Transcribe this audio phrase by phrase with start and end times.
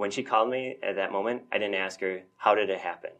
[0.00, 3.10] when she called me at that moment, I didn't ask her, how did it happen?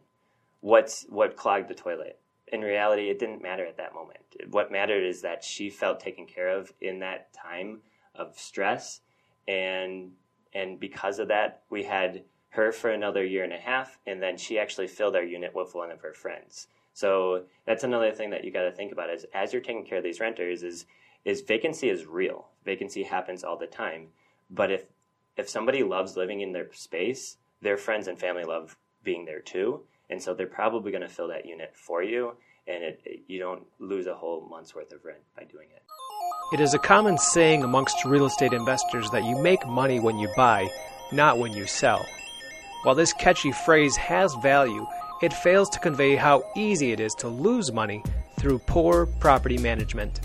[0.61, 2.17] What's, what clogged the toilet?
[2.47, 4.17] In reality, it didn't matter at that moment.
[4.49, 7.81] What mattered is that she felt taken care of in that time
[8.15, 9.01] of stress.
[9.47, 10.13] And,
[10.55, 13.99] and because of that, we had her for another year and a half.
[14.07, 16.65] And then she actually filled our unit with one of her friends.
[16.95, 19.99] So that's another thing that you got to think about is as you're taking care
[19.99, 20.87] of these renters is,
[21.25, 22.47] is vacancy is real.
[22.65, 24.07] Vacancy happens all the time.
[24.49, 24.85] But if
[25.37, 29.81] if somebody loves living in their space, their friends and family love being there too,
[30.09, 32.35] and so they're probably going to fill that unit for you,
[32.67, 35.83] and it, it, you don't lose a whole month's worth of rent by doing it.
[36.53, 40.27] It is a common saying amongst real estate investors that you make money when you
[40.35, 40.69] buy,
[41.11, 42.05] not when you sell.
[42.83, 44.85] While this catchy phrase has value,
[45.21, 48.03] it fails to convey how easy it is to lose money
[48.39, 50.19] through poor property management.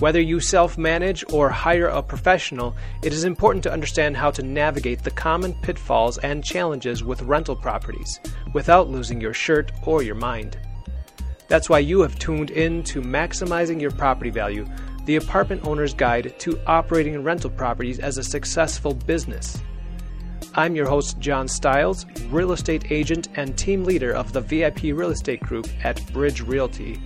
[0.00, 4.42] Whether you self manage or hire a professional, it is important to understand how to
[4.42, 8.18] navigate the common pitfalls and challenges with rental properties
[8.54, 10.58] without losing your shirt or your mind.
[11.48, 14.66] That's why you have tuned in to Maximizing Your Property Value,
[15.04, 19.60] the apartment owner's guide to operating rental properties as a successful business.
[20.54, 25.10] I'm your host, John Stiles, real estate agent and team leader of the VIP Real
[25.10, 26.98] Estate Group at Bridge Realty.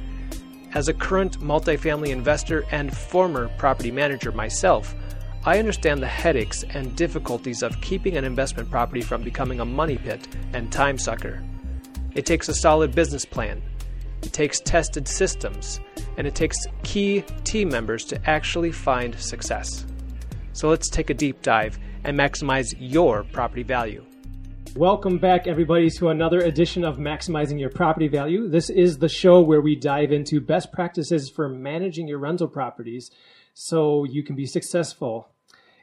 [0.75, 4.93] As a current multifamily investor and former property manager myself,
[5.45, 9.99] I understand the headaches and difficulties of keeping an investment property from becoming a money
[9.99, 11.45] pit and time sucker.
[12.17, 13.63] It takes a solid business plan,
[14.23, 15.79] it takes tested systems,
[16.17, 19.87] and it takes key team members to actually find success.
[20.55, 24.05] So let's take a deep dive and maximize your property value.
[24.77, 28.49] Welcome back, everybody, to another edition of Maximizing Your Property Value.
[28.49, 33.13] This is the show where we dive into best practices for managing your rental properties
[33.53, 35.29] so you can be successful.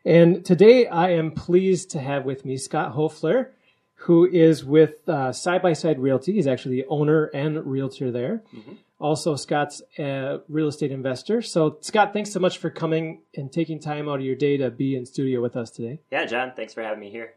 [0.04, 3.52] And today I am pleased to have with me Scott Hofler,
[3.94, 6.34] who is with uh, Side by Side Realty.
[6.34, 8.44] He's actually the owner and realtor there.
[8.54, 8.74] Mm-hmm.
[9.00, 11.42] Also, Scott's a real estate investor.
[11.42, 14.70] So, Scott, thanks so much for coming and taking time out of your day to
[14.70, 16.02] be in studio with us today.
[16.12, 17.36] Yeah, John, thanks for having me here.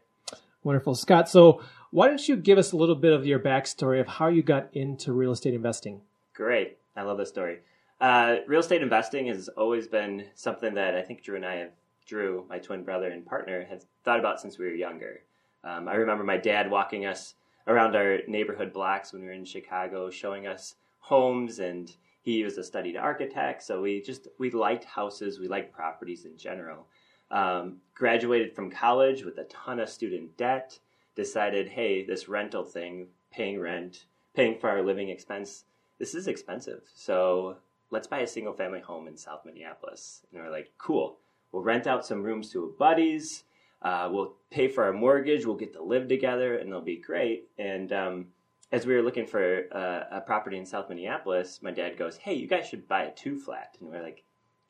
[0.65, 0.95] Wonderful.
[0.95, 1.61] Scott, so
[1.91, 4.67] why don't you give us a little bit of your backstory of how you got
[4.73, 6.01] into real estate investing?
[6.33, 6.79] Great.
[6.95, 7.59] I love this story.
[8.01, 11.69] Uh, real estate investing has always been something that I think Drew and I have,
[12.07, 15.21] Drew, my twin brother and partner, have thought about since we were younger.
[15.63, 17.35] Um, I remember my dad walking us
[17.67, 22.57] around our neighborhood blocks when we were in Chicago, showing us homes, and he was
[22.57, 26.87] a studied architect, so we just we liked houses, we liked properties in general.
[27.35, 30.79] Um, graduated from college with a ton of student debt.
[31.15, 35.65] Decided, hey, this rental thing, paying rent, paying for our living expense,
[35.99, 36.81] this is expensive.
[36.93, 37.57] So
[37.91, 40.21] let's buy a single family home in South Minneapolis.
[40.31, 41.17] And we're like, cool.
[41.51, 43.43] We'll rent out some rooms to buddies.
[43.81, 45.45] Uh, we'll pay for our mortgage.
[45.45, 47.49] We'll get to live together, and it'll be great.
[47.57, 48.27] And um,
[48.71, 52.47] as we were looking for a property in South Minneapolis, my dad goes, "Hey, you
[52.47, 54.23] guys should buy a two flat." And we're like,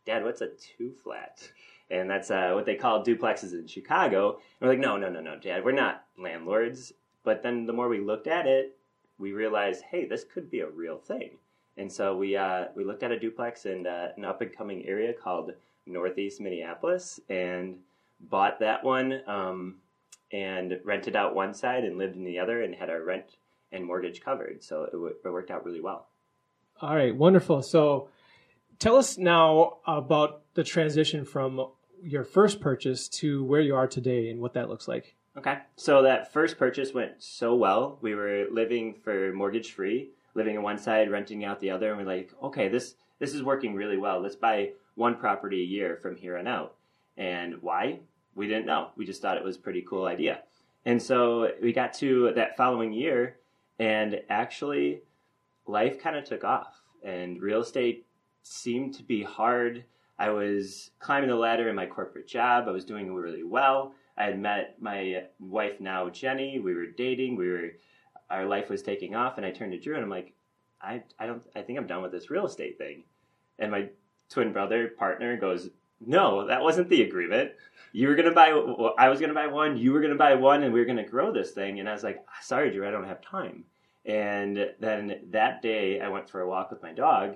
[0.06, 1.50] "Dad, what's a two flat?"
[1.90, 4.40] And that's uh, what they call duplexes in Chicago.
[4.60, 6.94] And we're like, no, no, no, no, Dad, we're not landlords.
[7.24, 8.78] But then the more we looked at it,
[9.18, 11.38] we realized, hey, this could be a real thing.
[11.78, 14.86] And so we uh, we looked at a duplex in uh, an up and coming
[14.86, 15.52] area called
[15.86, 17.78] Northeast Minneapolis and
[18.20, 19.76] bought that one um,
[20.32, 23.38] and rented out one side and lived in the other and had our rent
[23.72, 24.64] and mortgage covered.
[24.64, 26.08] So it, w- it worked out really well.
[26.82, 27.62] All right, wonderful.
[27.62, 28.10] So
[28.80, 31.68] tell us now about the transition from
[32.02, 35.16] your first purchase to where you are today and what that looks like.
[35.38, 35.58] Okay.
[35.76, 37.98] So that first purchase went so well.
[38.02, 41.98] We were living for mortgage free, living on one side, renting out the other, and
[41.98, 44.22] we're like, okay, this this is working really well.
[44.22, 46.76] Let's buy one property a year from here on out.
[47.18, 48.00] And why?
[48.34, 48.90] We didn't know.
[48.98, 50.42] We just thought it was a pretty cool idea.
[50.86, 53.38] And so we got to that following year,
[53.80, 55.02] and actually,
[55.66, 58.06] life kind of took off, and real estate
[58.44, 59.84] seemed to be hard
[60.18, 62.68] I was climbing the ladder in my corporate job.
[62.68, 63.94] I was doing really well.
[64.18, 66.60] I had met my wife now, Jenny.
[66.60, 67.36] We were dating.
[67.36, 67.70] We were,
[68.30, 69.38] our life was taking off.
[69.38, 70.34] And I turned to Drew and I'm like,
[70.82, 73.04] I, I don't, I think I'm done with this real estate thing.
[73.60, 73.90] And my
[74.30, 75.70] twin brother partner goes,
[76.06, 77.52] No, that wasn't the agreement.
[77.92, 78.50] You were gonna buy,
[78.98, 79.78] I was gonna buy one.
[79.78, 81.80] You were gonna buy one, and we were gonna grow this thing.
[81.80, 83.64] And I was like, Sorry, Drew, I don't have time.
[84.06, 87.36] And then that day, I went for a walk with my dog,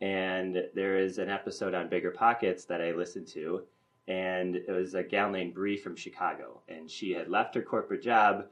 [0.00, 3.62] and there is an episode on BiggerPockets that I listened to,
[4.08, 8.02] and it was a gal named Bree from Chicago, and she had left her corporate
[8.02, 8.46] job,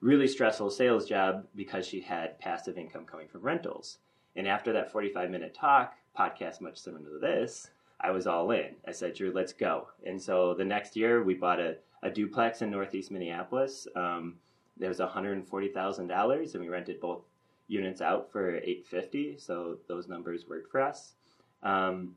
[0.00, 3.98] really stressful sales job, because she had passive income coming from rentals.
[4.34, 7.70] And after that 45 minute talk, podcast much similar to this,
[8.00, 8.76] I was all in.
[8.86, 9.88] I said, Drew, let's go.
[10.04, 13.86] And so the next year, we bought a, a duplex in Northeast Minneapolis.
[13.96, 14.36] Um,
[14.78, 17.22] it was $140,000, and we rented both
[17.68, 21.14] units out for 850 So those numbers worked for us.
[21.62, 22.16] Um,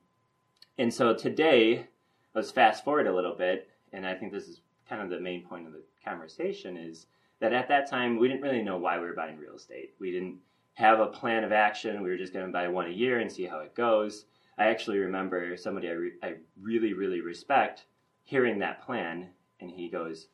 [0.78, 1.88] and so today,
[2.36, 5.44] let's fast forward a little bit, and I think this is kind of the main
[5.44, 7.08] point of the conversation is
[7.40, 9.94] that at that time we didn't really know why we were buying real estate.
[10.00, 10.38] We didn't
[10.74, 12.02] have a plan of action.
[12.02, 14.26] We were just going to buy one a year and see how it goes.
[14.58, 17.86] I actually remember somebody I, re- I really, really respect
[18.24, 19.30] hearing that plan,
[19.60, 20.28] and he goes,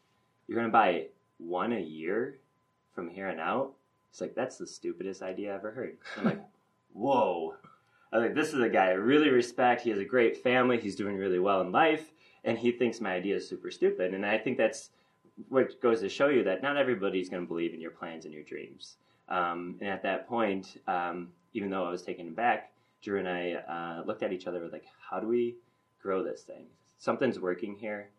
[0.48, 1.08] You're going to buy
[1.38, 2.40] one a year
[2.94, 3.74] from here on out?
[4.16, 5.98] He's like, That's the stupidest idea I ever heard.
[6.18, 6.42] I'm like,
[6.94, 7.56] Whoa.
[8.14, 9.82] I was like, This is a guy I really respect.
[9.82, 10.80] He has a great family.
[10.80, 12.14] He's doing really well in life,
[12.46, 14.14] and he thinks my idea is super stupid.
[14.14, 14.92] And I think that's
[15.50, 18.34] what goes to show you that not everybody's going to believe in your plans and
[18.34, 18.96] your dreams.
[19.28, 22.72] Um, and at that point, um, even though I was taken aback,
[23.02, 25.58] Drew and I uh, looked at each other like, how do we
[26.02, 26.68] grow this thing?
[27.00, 28.12] Something's working here.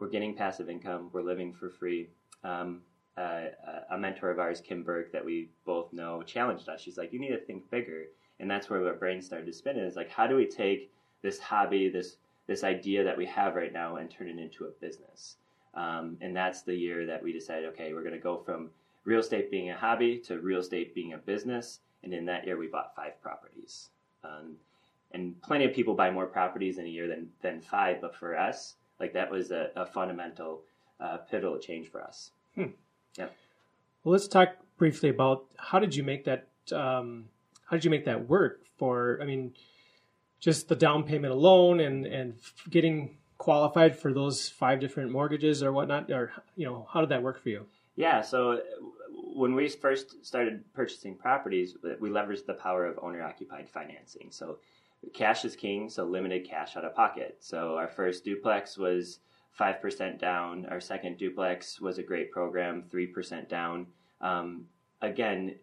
[0.00, 1.10] We're getting passive income.
[1.12, 2.08] We're living for free.
[2.42, 2.80] Um,
[3.16, 3.44] uh,
[3.90, 6.80] a mentor of ours, Kim Burke, that we both know, challenged us.
[6.80, 8.04] She's like, you need to think bigger.
[8.40, 9.78] And that's where our brain started to spin.
[9.78, 10.90] It's like, how do we take
[11.22, 12.16] this hobby, this
[12.48, 15.36] this idea that we have right now, and turn it into a business?
[15.74, 18.70] Um, and that's the year that we decided, okay, we're going to go from
[19.04, 21.80] real estate being a hobby to real estate being a business.
[22.02, 23.90] And in that year, we bought five properties.
[24.24, 24.56] Um,
[25.12, 28.36] and plenty of people buy more properties in a year than, than five, but for
[28.36, 30.62] us, like that was a, a fundamental,
[31.00, 32.32] uh, pivotal change for us.
[32.54, 32.72] Hmm.
[33.16, 33.28] Yeah.
[34.04, 36.48] Well, let's talk briefly about how did you make that?
[36.72, 37.26] Um,
[37.64, 38.60] how did you make that work?
[38.76, 39.54] For I mean,
[40.40, 42.34] just the down payment alone, and and
[42.68, 47.22] getting qualified for those five different mortgages or whatnot, or you know, how did that
[47.22, 47.66] work for you?
[47.96, 48.60] Yeah, so
[49.34, 54.28] when we first started purchasing properties, we leveraged the power of owner occupied financing.
[54.30, 54.58] So
[55.14, 57.38] cash is king, so limited cash out of pocket.
[57.40, 59.18] So our first duplex was
[59.58, 60.66] 5% down.
[60.66, 63.86] Our second duplex was a great program, 3% down.
[64.20, 64.66] Um,
[65.00, 65.56] again,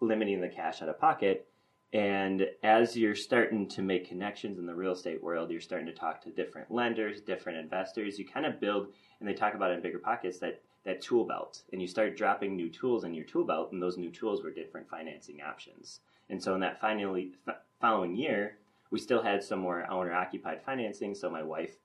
[0.00, 1.48] limiting the cash out of pocket.
[1.92, 5.92] And as you're starting to make connections in the real estate world, you're starting to
[5.92, 8.18] talk to different lenders, different investors.
[8.18, 8.88] You kind of build,
[9.20, 12.54] and they talk about in bigger pockets that that tool belt and you start dropping
[12.54, 16.00] new tools in your tool belt and those new tools were different financing options
[16.30, 17.32] and so in that finally
[17.80, 18.56] following year
[18.90, 21.76] we still had some more owner occupied financing so my wife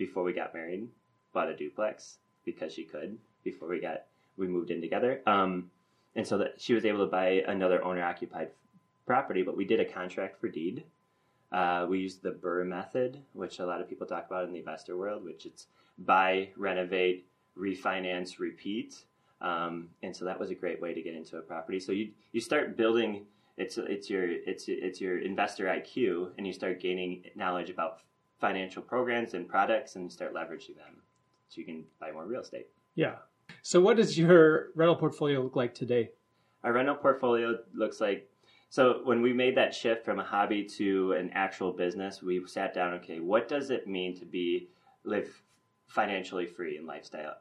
[0.00, 0.88] before we got married
[1.32, 4.06] bought a duplex because she could before we got
[4.36, 5.70] we moved in together um,
[6.16, 8.48] and so that she was able to buy another owner occupied
[9.06, 10.84] property but we did a contract for deed
[11.52, 14.58] uh, we used the BRRRR method, which a lot of people talk about in the
[14.58, 15.66] investor world, which it's
[15.98, 17.26] buy, renovate,
[17.58, 19.04] refinance, repeat.
[19.40, 21.80] Um, and so that was a great way to get into a property.
[21.80, 23.26] So you you start building
[23.56, 28.00] it's it's your it's it's your investor IQ, and you start gaining knowledge about
[28.40, 31.02] financial programs and products, and start leveraging them,
[31.48, 32.68] so you can buy more real estate.
[32.94, 33.16] Yeah.
[33.62, 36.10] So what does your rental portfolio look like today?
[36.62, 38.28] Our rental portfolio looks like
[38.68, 42.72] so when we made that shift from a hobby to an actual business, we sat
[42.72, 42.94] down.
[42.94, 44.68] Okay, what does it mean to be
[45.04, 45.42] live
[45.90, 47.34] financially free and lifestyle,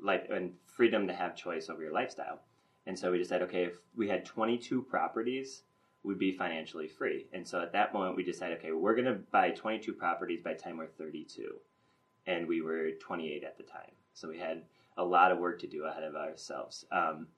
[0.00, 2.40] life and freedom to have choice over your lifestyle.
[2.86, 5.62] And so we decided, okay, if we had 22 properties,
[6.02, 7.26] we'd be financially free.
[7.32, 10.54] And so at that moment, we decided, okay, we're going to buy 22 properties by
[10.54, 11.54] time we're 32.
[12.26, 13.90] And we were 28 at the time.
[14.14, 14.62] So we had
[14.96, 16.84] a lot of work to do ahead of ourselves.
[16.92, 17.28] Um,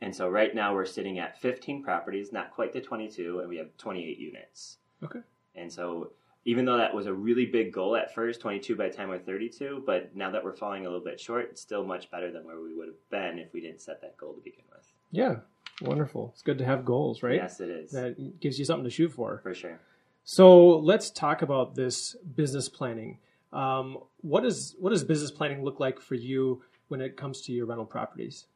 [0.00, 3.56] and so right now we're sitting at 15 properties, not quite the 22, and we
[3.56, 4.78] have 28 units.
[5.02, 5.20] Okay.
[5.54, 6.12] And so
[6.44, 9.18] even though that was a really big goal at first, 22 by the time we're
[9.18, 12.44] 32, but now that we're falling a little bit short, it's still much better than
[12.44, 14.92] where we would have been if we didn't set that goal to begin with.
[15.10, 15.36] Yeah,
[15.82, 16.30] wonderful.
[16.32, 17.36] It's good to have goals, right?
[17.36, 17.90] Yes, it is.
[17.92, 19.40] That gives you something to shoot for.
[19.42, 19.78] For sure.
[20.24, 23.18] So let's talk about this business planning.
[23.52, 27.52] Um, what does what does business planning look like for you when it comes to
[27.52, 28.46] your rental properties?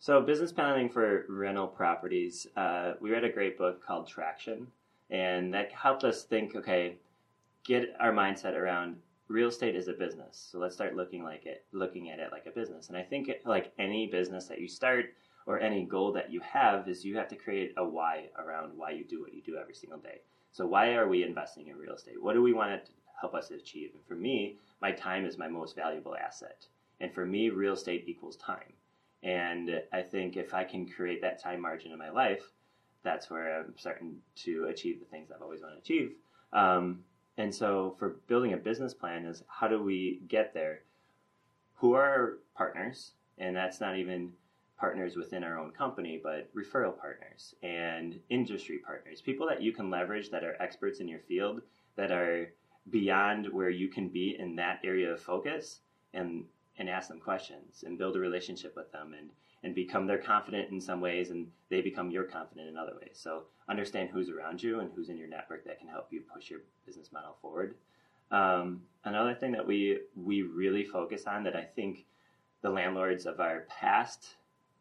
[0.00, 4.66] So business planning for rental properties, uh, we read a great book called Traction,
[5.10, 6.56] and that helped us think.
[6.56, 6.96] Okay,
[7.64, 8.96] get our mindset around
[9.28, 10.48] real estate is a business.
[10.50, 12.88] So let's start looking like it, looking at it like a business.
[12.88, 15.14] And I think it, like any business that you start
[15.46, 18.90] or any goal that you have is you have to create a why around why
[18.90, 20.20] you do what you do every single day.
[20.52, 22.20] So why are we investing in real estate?
[22.22, 23.90] What do we want to help us achieve?
[23.94, 26.66] And for me, my time is my most valuable asset.
[27.00, 28.72] And for me, real estate equals time.
[29.22, 32.42] And I think if I can create that time margin in my life,
[33.02, 36.12] that's where I'm starting to achieve the things I've always wanted to achieve.
[36.52, 37.04] Um,
[37.36, 40.80] and so for building a business plan is how do we get there?
[41.76, 43.12] Who are our partners?
[43.38, 44.32] And that's not even
[44.80, 49.90] partners within our own company, but referral partners and industry partners, people that you can
[49.90, 51.60] leverage that are experts in your field,
[51.96, 52.48] that are
[52.88, 55.80] beyond where you can be in that area of focus
[56.14, 56.44] and
[56.78, 59.30] and ask them questions and build a relationship with them and
[59.62, 63.20] and become their confident in some ways and they become your confident in other ways.
[63.22, 66.48] So understand who's around you and who's in your network that can help you push
[66.48, 67.74] your business model forward.
[68.30, 72.06] Um, another thing that we we really focus on that i think
[72.62, 74.36] the landlords of our past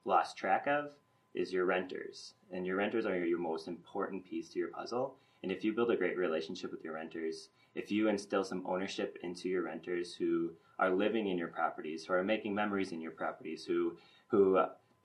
[0.05, 0.95] lost track of
[1.35, 5.51] is your renters and your renters are your most important piece to your puzzle and
[5.51, 9.47] if you build a great relationship with your renters if you instill some ownership into
[9.47, 13.65] your renters who are living in your properties, who are making memories in your properties,
[13.65, 14.57] who who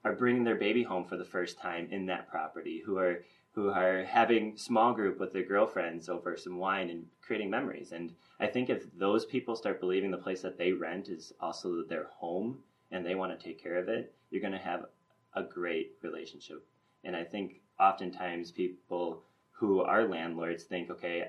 [0.04, 3.22] are bringing their baby home for the first time in that property, who are
[3.52, 7.92] who are having small group with their girlfriends over some wine and creating memories.
[7.92, 11.84] And I think if those people start believing the place that they rent is also
[11.84, 12.58] their home
[12.94, 14.86] and they want to take care of it, you're going to have
[15.34, 16.64] a great relationship.
[17.02, 21.24] And I think oftentimes people who are landlords think, okay,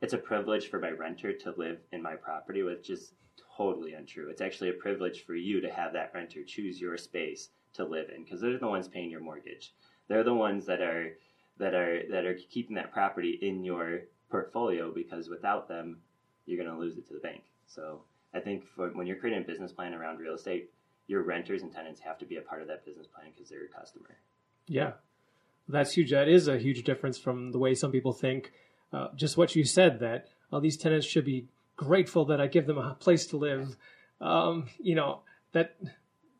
[0.00, 3.12] it's a privilege for my renter to live in my property, which is
[3.56, 4.30] totally untrue.
[4.30, 8.08] It's actually a privilege for you to have that renter choose your space to live
[8.08, 9.74] in because they're the ones paying your mortgage.
[10.08, 11.12] They're the ones that are
[11.58, 14.00] that are that are keeping that property in your
[14.30, 15.98] portfolio because without them,
[16.46, 17.42] you're going to lose it to the bank.
[17.66, 20.70] So I think for, when you're creating a business plan around real estate,
[21.10, 23.58] your renters and tenants have to be a part of that business plan because they're
[23.58, 24.16] your customer.
[24.68, 24.92] Yeah,
[25.68, 26.12] that's huge.
[26.12, 28.52] That is a huge difference from the way some people think
[28.92, 32.66] uh, just what you said that uh, these tenants should be grateful that I give
[32.66, 33.76] them a place to live.
[34.20, 35.76] Um, you know that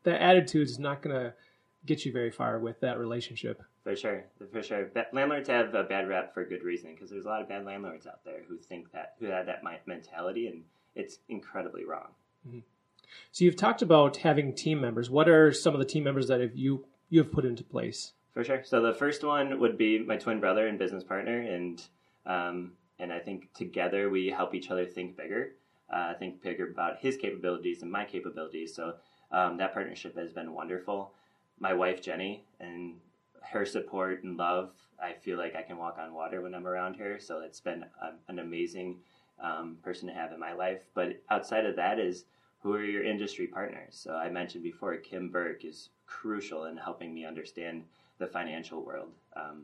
[0.03, 1.33] that attitude is not going to
[1.85, 3.61] get you very far with that relationship.
[3.83, 4.23] For sure,
[4.53, 4.89] for sure.
[5.11, 8.07] Landlords have a bad rap for good reason because there's a lot of bad landlords
[8.07, 10.63] out there who think that who have that mentality, and
[10.95, 12.07] it's incredibly wrong.
[12.47, 12.59] Mm-hmm.
[13.31, 15.09] So you've talked about having team members.
[15.09, 18.13] What are some of the team members that have you you have put into place?
[18.33, 18.63] For sure.
[18.63, 21.81] So the first one would be my twin brother and business partner, and
[22.25, 25.53] um, and I think together we help each other think bigger,
[25.91, 28.75] uh, think bigger about his capabilities and my capabilities.
[28.75, 28.95] So
[29.31, 31.13] um, that partnership has been wonderful.
[31.59, 32.95] My wife, Jenny, and
[33.41, 36.95] her support and love, I feel like I can walk on water when I'm around
[36.95, 37.19] her.
[37.19, 38.99] So it's been a, an amazing
[39.41, 40.81] um, person to have in my life.
[40.93, 42.25] But outside of that is
[42.61, 43.99] who are your industry partners?
[44.03, 47.83] So I mentioned before, Kim Burke is crucial in helping me understand
[48.19, 49.11] the financial world.
[49.35, 49.63] Um,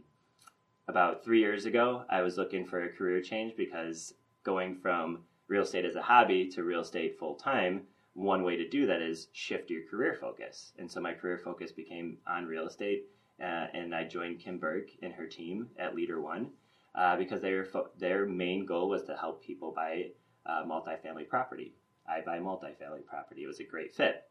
[0.87, 4.13] about three years ago, I was looking for a career change because
[4.43, 8.67] going from real estate as a hobby to real estate full time, one way to
[8.67, 10.73] do that is shift your career focus.
[10.79, 13.05] And so my career focus became on real estate,
[13.39, 16.47] uh, and I joined Kim Burke and her team at LeaderOne
[16.95, 20.07] uh, because their fo- their main goal was to help people buy
[20.47, 21.75] uh, multifamily property.
[22.07, 23.43] I buy multifamily property.
[23.43, 24.23] It was a great fit,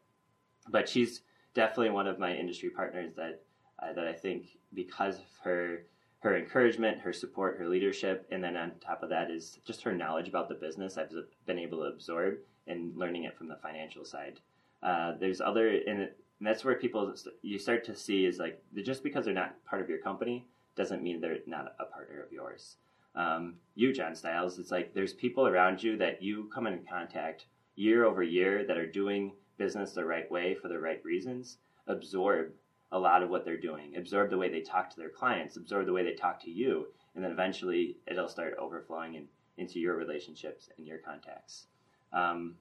[0.69, 1.21] but she's
[1.53, 3.41] definitely one of my industry partners that
[3.81, 5.83] uh, that I think because of her
[6.19, 9.93] her encouragement, her support, her leadership, and then on top of that is just her
[9.93, 11.11] knowledge about the business I've
[11.45, 14.39] been able to absorb and learning it from the financial side.
[14.81, 19.25] Uh, there's other, and, that's where people you start to see is like just because
[19.25, 22.75] they're not part of your company doesn't mean they're not a partner of yours.
[23.15, 27.47] Um, you, John Stiles, it's like there's people around you that you come in contact
[27.77, 31.59] year over year that are doing business the right way for the right reasons.
[31.87, 32.51] Absorb
[32.91, 35.85] a lot of what they're doing, absorb the way they talk to their clients, absorb
[35.85, 39.95] the way they talk to you, and then eventually it'll start overflowing in, into your
[39.95, 41.67] relationships and your contacts.
[42.11, 42.55] Um,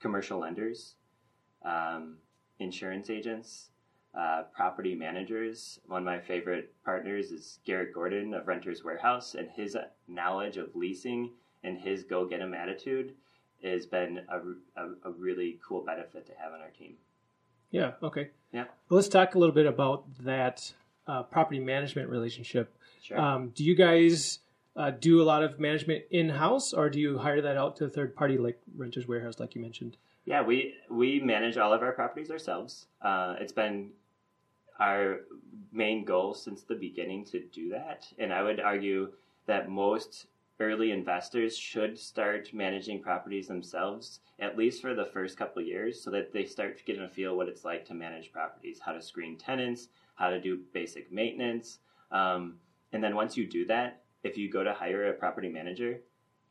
[0.00, 0.94] commercial lenders,
[1.64, 2.16] um,
[2.58, 3.70] insurance agents,
[4.18, 5.78] uh, property managers.
[5.86, 9.76] One of my favorite partners is Garrett Gordon of Renters Warehouse, and his
[10.08, 11.30] knowledge of leasing
[11.62, 13.14] and his go get 'em attitude
[13.64, 16.94] has been a, a, a really cool benefit to have on our team.
[17.70, 17.92] Yeah.
[18.02, 18.30] Okay.
[18.52, 18.64] Yeah.
[18.88, 20.72] Well, let's talk a little bit about that
[21.06, 22.74] uh, property management relationship.
[23.02, 23.18] Sure.
[23.18, 24.40] Um, do you guys
[24.76, 27.86] uh, do a lot of management in house, or do you hire that out to
[27.86, 29.96] a third party like Renters Warehouse, like you mentioned?
[30.24, 32.86] Yeah, we we manage all of our properties ourselves.
[33.00, 33.90] Uh, it's been
[34.78, 35.20] our
[35.72, 39.12] main goal since the beginning to do that, and I would argue
[39.46, 40.26] that most
[40.60, 46.10] early investors should start managing properties themselves at least for the first couple years so
[46.10, 49.36] that they start getting a feel what it's like to manage properties how to screen
[49.36, 51.78] tenants how to do basic maintenance.
[52.10, 52.56] Um,
[52.92, 56.00] and then once you do that if you go to hire a property manager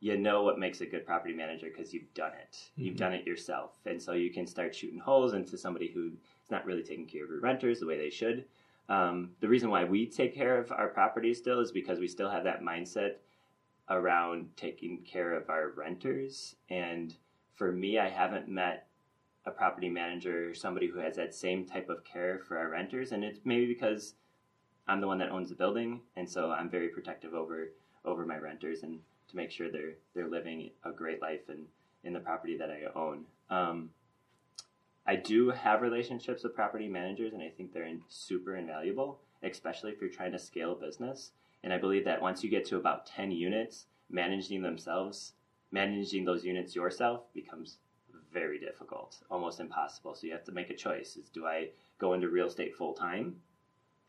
[0.02, 2.56] you know what makes a good property manager because you've done it.
[2.56, 2.82] Mm-hmm.
[2.82, 3.70] you've done it yourself.
[3.86, 6.18] And so you can start shooting holes into somebody who's
[6.50, 8.44] not really taking care of your renters the way they should.
[8.88, 12.28] Um, the reason why we take care of our properties still is because we still
[12.28, 13.18] have that mindset
[13.88, 16.56] around taking care of our renters.
[16.70, 17.14] And
[17.54, 18.86] for me, I haven't met
[19.44, 23.12] a property manager or somebody who has that same type of care for our renters.
[23.12, 24.14] And it's maybe because
[24.86, 27.70] I'm the one that owns the building, and so I'm very protective over
[28.04, 28.82] over my renters.
[28.82, 28.98] And
[29.28, 31.66] to make sure they're they're living a great life in
[32.04, 33.24] in the property that I own.
[33.48, 33.90] Um,
[35.06, 39.92] I do have relationships with property managers, and I think they're in, super invaluable, especially
[39.92, 41.32] if you're trying to scale a business.
[41.64, 45.32] And I believe that once you get to about 10 units, managing themselves,
[45.70, 47.78] managing those units yourself becomes
[48.32, 50.14] very difficult, almost impossible.
[50.14, 52.94] So you have to make a choice: is do I go into real estate full
[52.94, 53.36] time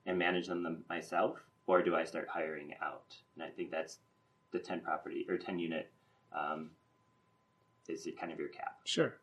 [0.06, 3.16] and manage them myself, or do I start hiring out?
[3.36, 4.00] And I think that's
[4.52, 5.92] the 10 property or 10 unit
[6.32, 6.72] um,
[7.88, 8.78] is kind of your cap.
[8.86, 9.16] Sure.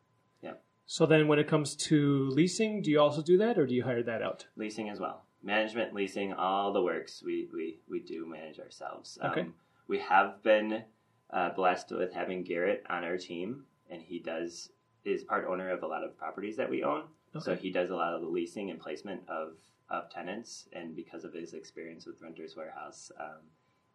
[0.42, 0.54] Yeah.
[0.86, 3.84] So then, when it comes to leasing, do you also do that, or do you
[3.84, 4.46] hire that out?
[4.56, 5.24] Leasing as well.
[5.42, 9.18] Management, leasing, all the works we we, we do manage ourselves.
[9.24, 9.42] Okay.
[9.42, 9.54] Um,
[9.88, 10.84] we have been
[11.30, 14.70] uh, blessed with having Garrett on our team, and he does
[15.04, 17.04] is part owner of a lot of properties that we own.
[17.38, 19.54] So he does a lot of the leasing and placement of
[19.88, 23.42] of tenants, and because of his experience with Renters Warehouse, um,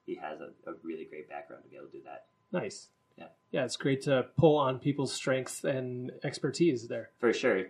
[0.06, 2.26] he has a, a really great background to be able to do that.
[2.52, 2.90] Nice.
[3.18, 3.28] Yeah.
[3.52, 7.10] Yeah, it's great to pull on people's strengths and expertise there.
[7.20, 7.66] For sure.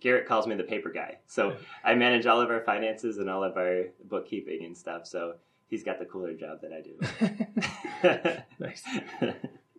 [0.00, 1.18] Garrett calls me the paper guy.
[1.26, 1.56] So Yeah.
[1.84, 5.06] I manage all of our finances and all of our bookkeeping and stuff.
[5.06, 5.34] So
[5.68, 8.42] he's got the cooler job that I do.
[8.60, 8.82] nice.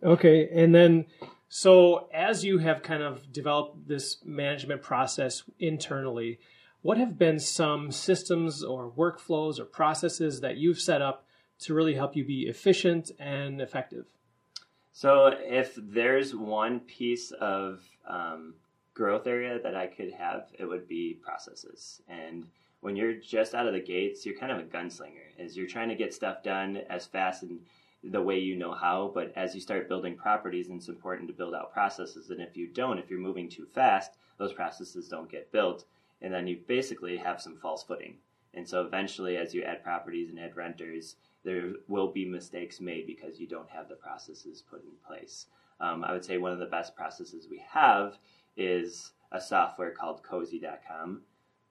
[0.02, 1.06] Okay, and then
[1.48, 6.38] so as you have kind of developed this management process internally,
[6.82, 11.24] what have been some systems or workflows or processes that you've set up
[11.60, 14.06] to really help you be efficient and effective?
[14.98, 18.54] So if there's one piece of um,
[18.94, 22.02] growth area that I could have, it would be processes.
[22.08, 22.48] And
[22.80, 25.38] when you're just out of the gates, you're kind of a gunslinger.
[25.38, 27.60] As you're trying to get stuff done as fast and
[28.02, 29.12] the way you know how.
[29.14, 32.30] But as you start building properties, it's important to build out processes.
[32.30, 35.84] And if you don't, if you're moving too fast, those processes don't get built,
[36.22, 38.16] and then you basically have some false footing.
[38.52, 41.14] And so eventually, as you add properties and add renters,
[41.48, 45.46] there will be mistakes made because you don't have the processes put in place.
[45.80, 48.18] Um, I would say one of the best processes we have
[48.54, 51.22] is a software called cozy.com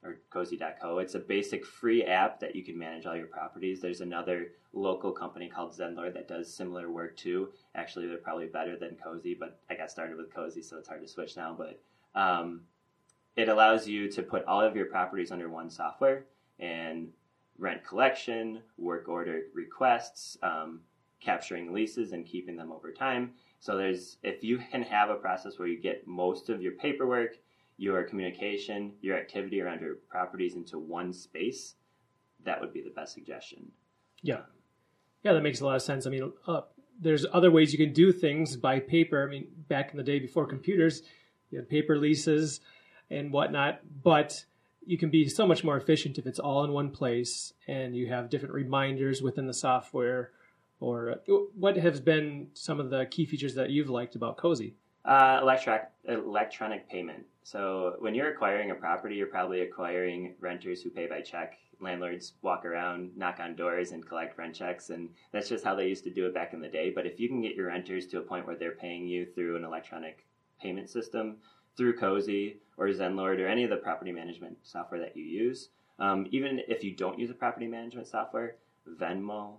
[0.02, 0.98] or cozy.co.
[0.98, 3.80] It's a basic free app that you can manage all your properties.
[3.80, 7.50] There's another local company called Zenlord that does similar work too.
[7.76, 11.02] Actually, they're probably better than Cozy, but I got started with Cozy, so it's hard
[11.02, 11.56] to switch now.
[11.56, 11.80] But
[12.20, 12.62] um,
[13.36, 16.24] it allows you to put all of your properties under one software
[16.58, 17.12] and
[17.58, 20.80] rent collection, work order requests, um,
[21.20, 23.32] capturing leases and keeping them over time.
[23.60, 27.36] So there's if you can have a process where you get most of your paperwork,
[27.76, 31.74] your communication, your activity around your properties into one space,
[32.44, 33.70] that would be the best suggestion.
[34.22, 34.42] Yeah.
[35.24, 36.06] Yeah, that makes a lot of sense.
[36.06, 36.62] I mean, uh,
[37.00, 39.26] there's other ways you can do things by paper.
[39.26, 41.02] I mean, back in the day before computers,
[41.50, 42.60] you had paper leases
[43.10, 44.44] and whatnot, but
[44.88, 48.06] you can be so much more efficient if it's all in one place and you
[48.08, 50.30] have different reminders within the software.
[50.80, 54.74] Or uh, what has been some of the key features that you've liked about Cozy?
[55.04, 57.24] Uh, electronic electronic payment.
[57.42, 61.58] So when you're acquiring a property, you're probably acquiring renters who pay by check.
[61.80, 65.86] Landlords walk around, knock on doors, and collect rent checks, and that's just how they
[65.86, 66.90] used to do it back in the day.
[66.94, 69.56] But if you can get your renters to a point where they're paying you through
[69.56, 70.26] an electronic
[70.60, 71.36] payment system,
[71.78, 76.26] through Cozy or Zenlord or any of the property management software that you use, um,
[76.30, 78.56] even if you don't use a property management software,
[79.00, 79.54] Venmo,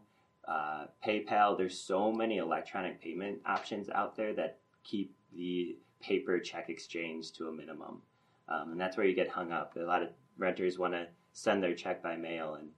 [0.47, 6.69] uh, PayPal, there's so many electronic payment options out there that keep the paper check
[6.69, 8.01] exchange to a minimum.
[8.47, 9.75] Um, and that's where you get hung up.
[9.75, 12.69] A lot of renters want to send their check by mail, and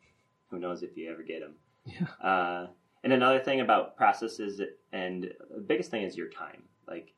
[0.49, 1.55] who knows if you ever get them.
[1.85, 2.27] Yeah.
[2.27, 2.67] Uh,
[3.03, 6.63] and another thing about processes, and the biggest thing is your time.
[6.87, 7.13] Like,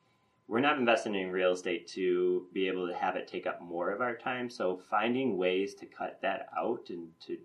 [0.46, 3.90] we're not investing in real estate to be able to have it take up more
[3.90, 4.50] of our time.
[4.50, 7.38] So, finding ways to cut that out and to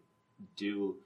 [0.56, 0.98] do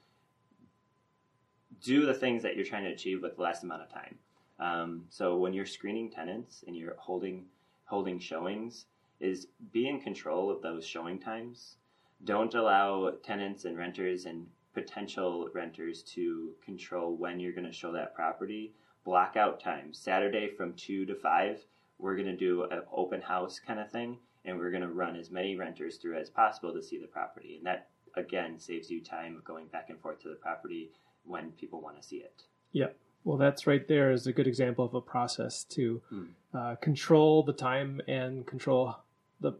[1.83, 4.15] do the things that you're trying to achieve with less amount of time.
[4.59, 7.45] Um, so when you're screening tenants and you're holding
[7.85, 8.85] holding showings,
[9.19, 11.77] is be in control of those showing times.
[12.23, 17.91] Don't allow tenants and renters and potential renters to control when you're going to show
[17.91, 18.73] that property.
[19.03, 19.99] Block out times.
[19.99, 21.65] Saturday from two to five,
[21.99, 25.15] we're going to do an open house kind of thing, and we're going to run
[25.15, 27.55] as many renters through as possible to see the property.
[27.57, 30.91] And that again saves you time going back and forth to the property
[31.25, 32.43] when people want to see it.
[32.71, 32.87] Yeah.
[33.23, 36.27] Well, that's right there is a good example of a process to Mm.
[36.53, 38.95] uh, control the time and control
[39.39, 39.53] the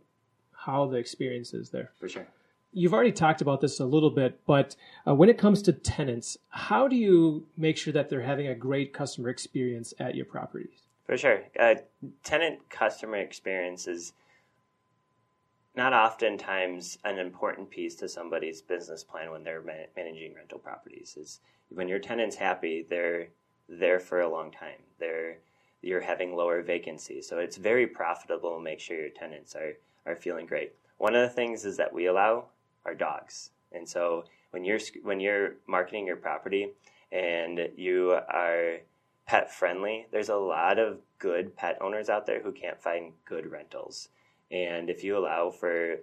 [0.52, 1.92] how the experience is there.
[2.00, 2.28] For sure.
[2.74, 4.76] You've already talked about this a little bit, but
[5.08, 8.56] uh, when it comes to tenants, how do you make sure that they're having a
[8.56, 10.83] great customer experience at your properties?
[11.14, 11.44] For sure.
[11.60, 11.76] Uh,
[12.24, 14.14] tenant customer experience is
[15.76, 21.16] not oftentimes an important piece to somebody's business plan when they're ma- managing rental properties.
[21.16, 23.28] Is when your tenant's happy, they're
[23.70, 24.80] there for a long time.
[24.98, 25.38] They're
[25.84, 28.58] you're having lower vacancy, so it's very profitable.
[28.58, 29.74] To make sure your tenants are
[30.08, 30.74] are feeling great.
[30.98, 32.46] One of the things is that we allow
[32.88, 36.72] our dogs, and so when you're when you're marketing your property
[37.12, 38.80] and you are
[39.26, 43.50] pet friendly, there's a lot of good pet owners out there who can't find good
[43.50, 44.10] rentals.
[44.52, 45.98] And if you allow for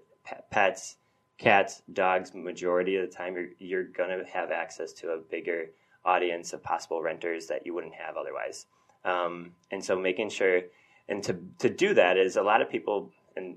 [0.51, 0.97] pets,
[1.39, 5.71] cats, dogs, majority of the time, you're, you're going to have access to a bigger
[6.05, 8.67] audience of possible renters that you wouldn't have otherwise.
[9.05, 10.63] Um, and so making sure,
[11.09, 13.57] and to, to do that is a lot of people, and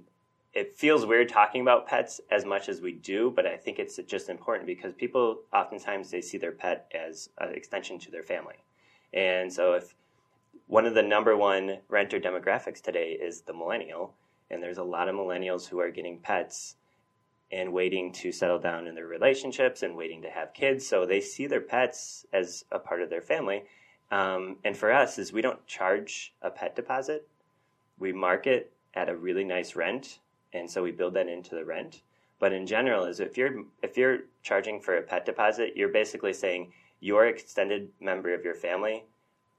[0.54, 3.98] it feels weird talking about pets as much as we do, but I think it's
[4.08, 8.56] just important because people oftentimes they see their pet as an extension to their family.
[9.14, 9.96] And so if
[10.68, 14.14] one of the number one renter demographics today is the millennial,
[14.50, 16.76] and there's a lot of millennials who are getting pets
[17.52, 20.88] and waiting to settle down in their relationships and waiting to have kids.
[20.88, 23.64] So they see their pets as a part of their family.
[24.10, 27.28] Um, and for us, is we don't charge a pet deposit.
[28.00, 30.20] We market at a really nice rent,
[30.54, 32.02] and so we build that into the rent.
[32.40, 36.34] But in general, is if you're if you're charging for a pet deposit, you're basically
[36.34, 39.04] saying your extended member of your family,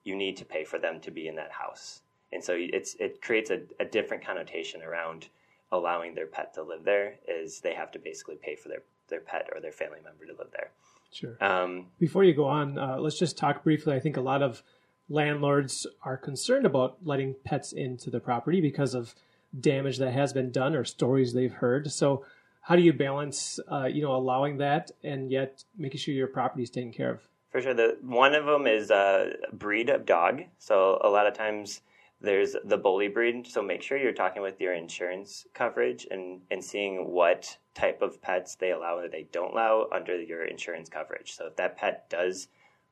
[0.02, 2.00] you need to pay for them to be in that house.
[2.32, 5.28] And so it's it creates a, a different connotation around
[5.70, 9.20] allowing their pet to live there is they have to basically pay for their, their
[9.20, 10.70] pet or their family member to live there.
[11.12, 11.36] Sure.
[11.40, 13.94] Um, Before you go on, uh, let's just talk briefly.
[13.94, 14.62] I think a lot of
[15.08, 19.14] landlords are concerned about letting pets into the property because of
[19.58, 21.92] damage that has been done or stories they've heard.
[21.92, 22.24] So,
[22.62, 26.62] how do you balance, uh, you know, allowing that and yet making sure your property
[26.62, 27.28] is taken care of?
[27.54, 27.72] For sure.
[27.72, 30.42] The one of them is a breed of dog.
[30.58, 31.82] So a lot of times
[32.20, 33.46] there's the bully breed.
[33.46, 38.20] So make sure you're talking with your insurance coverage and, and seeing what type of
[38.20, 41.36] pets they allow or they don't allow under your insurance coverage.
[41.36, 42.48] So if that pet does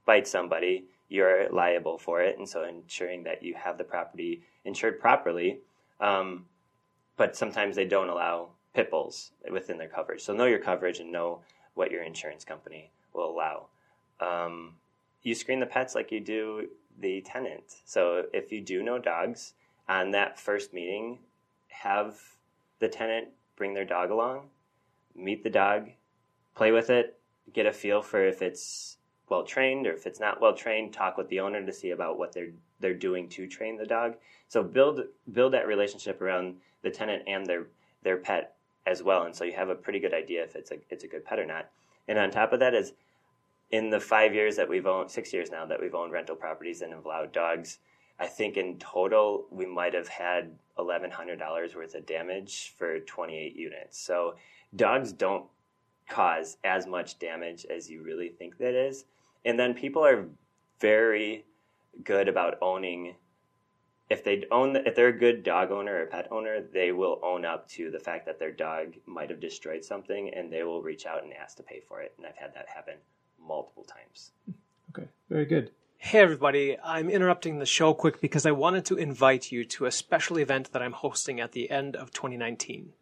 [0.06, 2.38] bite somebody, you're liable for it.
[2.38, 5.58] And so ensuring that you have the property insured properly.
[5.98, 6.44] Um,
[7.16, 10.22] but sometimes they don't allow pit bulls within their coverage.
[10.22, 11.40] So know your coverage and know
[11.74, 13.66] what your insurance company will allow.
[14.22, 14.74] Um,
[15.22, 16.68] you screen the pets like you do
[17.00, 17.64] the tenant.
[17.84, 19.54] So if you do know dogs,
[19.88, 21.18] on that first meeting,
[21.68, 22.18] have
[22.78, 24.48] the tenant bring their dog along,
[25.14, 25.90] meet the dog,
[26.54, 27.18] play with it,
[27.52, 28.96] get a feel for if it's
[29.28, 32.18] well trained or if it's not well trained, talk with the owner to see about
[32.18, 34.14] what they're they're doing to train the dog.
[34.48, 35.00] So build
[35.32, 37.66] build that relationship around the tenant and their
[38.02, 38.56] their pet
[38.86, 39.24] as well.
[39.24, 41.38] And so you have a pretty good idea if it's a it's a good pet
[41.38, 41.70] or not.
[42.08, 42.92] And on top of that is
[43.72, 46.82] in the five years that we've owned, six years now that we've owned rental properties
[46.82, 47.78] and have allowed dogs,
[48.20, 53.00] I think in total we might have had eleven hundred dollars worth of damage for
[53.00, 53.98] twenty eight units.
[53.98, 54.36] So
[54.76, 55.46] dogs don't
[56.08, 59.06] cause as much damage as you really think that is.
[59.44, 60.26] And then people are
[60.78, 61.44] very
[62.04, 63.14] good about owning
[64.10, 67.46] if they own if they're a good dog owner or pet owner, they will own
[67.46, 71.06] up to the fact that their dog might have destroyed something and they will reach
[71.06, 72.12] out and ask to pay for it.
[72.18, 72.96] And I've had that happen
[73.46, 74.32] multiple times.
[74.90, 75.70] Okay, very good.
[75.98, 76.76] Hey, everybody.
[76.82, 80.72] I'm interrupting the show quick because I wanted to invite you to a special event
[80.72, 82.92] that I'm hosting at the end of 2019.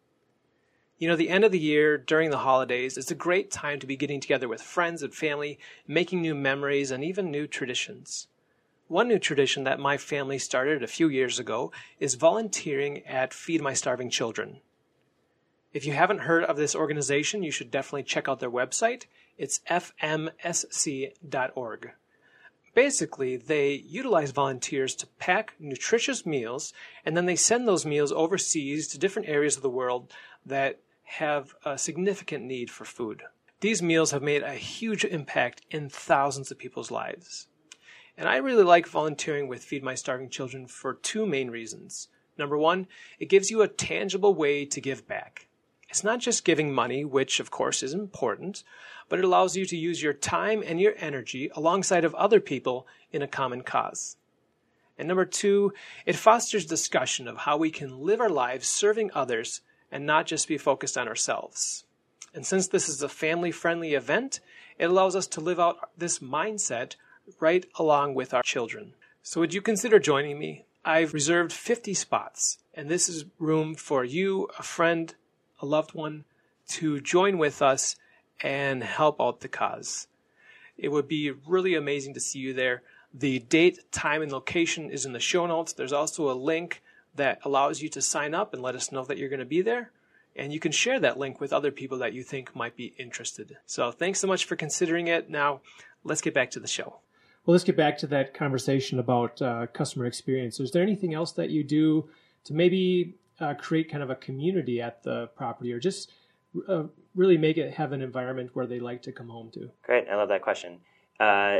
[0.99, 3.87] You know, the end of the year during the holidays is a great time to
[3.87, 8.27] be getting together with friends and family, making new memories, and even new traditions.
[8.87, 13.61] One new tradition that my family started a few years ago is volunteering at Feed
[13.63, 14.59] My Starving Children.
[15.73, 19.05] If you haven't heard of this organization, you should definitely check out their website.
[19.41, 20.31] It's fmsc.org.
[22.75, 26.73] Basically, they utilize volunteers to pack nutritious meals,
[27.03, 30.13] and then they send those meals overseas to different areas of the world
[30.45, 30.81] that
[31.17, 33.23] have a significant need for food.
[33.61, 37.47] These meals have made a huge impact in thousands of people's lives.
[38.15, 42.09] And I really like volunteering with Feed My Starving Children for two main reasons.
[42.37, 42.85] Number one,
[43.17, 45.47] it gives you a tangible way to give back.
[45.91, 48.63] It's not just giving money, which of course is important,
[49.09, 52.87] but it allows you to use your time and your energy alongside of other people
[53.11, 54.15] in a common cause.
[54.97, 55.73] And number two,
[56.05, 59.59] it fosters discussion of how we can live our lives serving others
[59.91, 61.83] and not just be focused on ourselves.
[62.33, 64.39] And since this is a family friendly event,
[64.79, 66.95] it allows us to live out this mindset
[67.41, 68.93] right along with our children.
[69.23, 70.63] So would you consider joining me?
[70.85, 75.13] I've reserved 50 spots, and this is room for you, a friend,
[75.61, 76.25] a loved one
[76.69, 77.95] to join with us
[78.41, 80.07] and help out the cause.
[80.77, 82.81] It would be really amazing to see you there.
[83.13, 85.73] The date, time, and location is in the show notes.
[85.73, 86.81] There's also a link
[87.15, 89.61] that allows you to sign up and let us know that you're going to be
[89.61, 89.91] there.
[90.35, 93.57] And you can share that link with other people that you think might be interested.
[93.65, 95.29] So thanks so much for considering it.
[95.29, 95.59] Now,
[96.05, 96.95] let's get back to the show.
[97.45, 100.59] Well, let's get back to that conversation about uh, customer experience.
[100.59, 102.07] Is there anything else that you do
[102.45, 106.11] to maybe uh, create kind of a community at the property, or just
[106.67, 106.83] uh,
[107.15, 109.69] really make it have an environment where they like to come home to?
[109.83, 110.79] Great, I love that question.
[111.19, 111.59] Uh,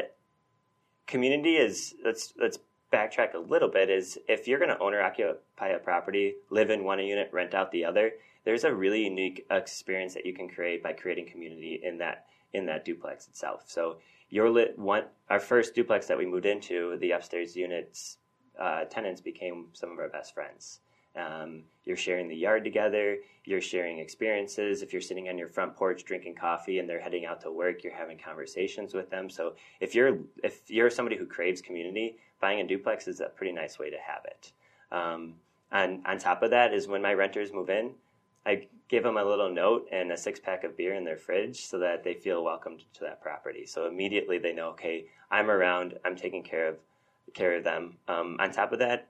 [1.08, 2.60] community is let's let's
[2.94, 3.90] backtrack a little bit.
[3.90, 7.72] Is if you're going to owner occupy a property, live in one unit, rent out
[7.72, 8.12] the other,
[8.46, 12.66] there's a really unique experience that you can create by creating community in that in
[12.68, 13.64] that duplex itself.
[13.68, 13.98] So
[14.30, 18.18] your lit one our first duplex that we moved into, the upstairs units
[18.60, 20.80] uh, tenants became some of our best friends.
[21.16, 23.18] Um, you're sharing the yard together.
[23.46, 24.82] You're sharing experiences.
[24.82, 27.84] If you're sitting on your front porch drinking coffee and they're heading out to work,
[27.84, 29.30] you're having conversations with them.
[29.30, 33.52] So if you're if you're somebody who craves community, buying a duplex is a pretty
[33.52, 34.52] nice way to have it.
[34.92, 35.36] Um,
[35.72, 37.92] and on top of that is when my renters move in,
[38.46, 41.66] I give them a little note and a six pack of beer in their fridge
[41.66, 43.66] so that they feel welcomed to that property.
[43.66, 45.98] So immediately they know, okay, I'm around.
[46.04, 46.78] I'm taking care of
[47.34, 47.98] care of them.
[48.08, 49.08] Um, on top of that,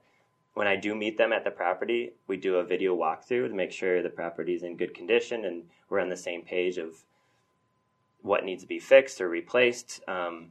[0.54, 3.72] when I do meet them at the property, we do a video walkthrough to make
[3.72, 7.04] sure the property is in good condition and we're on the same page of
[8.20, 10.00] what needs to be fixed or replaced.
[10.06, 10.50] Um,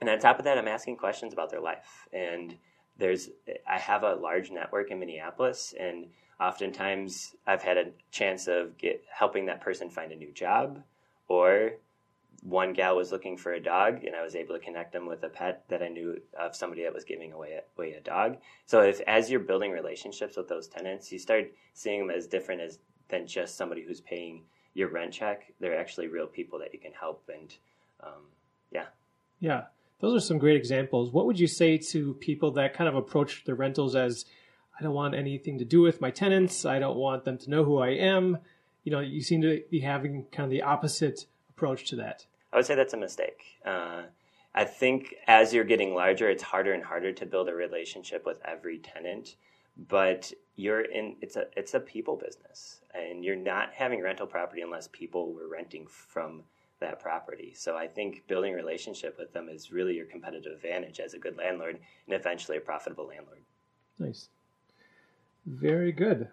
[0.00, 2.08] and on top of that, I'm asking questions about their life.
[2.12, 2.56] And
[2.98, 3.30] there's,
[3.68, 6.06] I have a large network in Minneapolis, and
[6.38, 10.82] oftentimes I've had a chance of get, helping that person find a new job
[11.28, 11.72] or
[12.42, 15.22] one gal was looking for a dog, and I was able to connect them with
[15.22, 18.38] a pet that I knew of somebody that was giving away a, away a dog.
[18.66, 22.62] So if as you're building relationships with those tenants, you start seeing them as different
[22.62, 25.52] as than just somebody who's paying your rent check.
[25.58, 27.54] They're actually real people that you can help, and
[28.02, 28.22] um,
[28.70, 28.86] yeah,
[29.38, 29.64] yeah.
[29.98, 31.12] Those are some great examples.
[31.12, 34.24] What would you say to people that kind of approach the rentals as
[34.80, 36.64] I don't want anything to do with my tenants.
[36.64, 38.38] I don't want them to know who I am.
[38.82, 42.24] You know, you seem to be having kind of the opposite approach to that.
[42.52, 43.42] I would say that's a mistake.
[43.64, 44.02] Uh,
[44.54, 48.40] I think as you're getting larger, it's harder and harder to build a relationship with
[48.44, 49.36] every tenant.
[49.88, 54.62] But you're in it's a it's a people business, and you're not having rental property
[54.62, 56.42] unless people were renting from
[56.80, 57.52] that property.
[57.54, 61.18] So I think building a relationship with them is really your competitive advantage as a
[61.18, 63.42] good landlord and eventually a profitable landlord.
[63.98, 64.28] Nice.
[65.46, 66.28] Very good.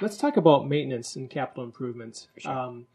[0.00, 2.28] Let's talk about maintenance and capital improvements.
[2.38, 2.52] Sure.
[2.52, 2.86] Um,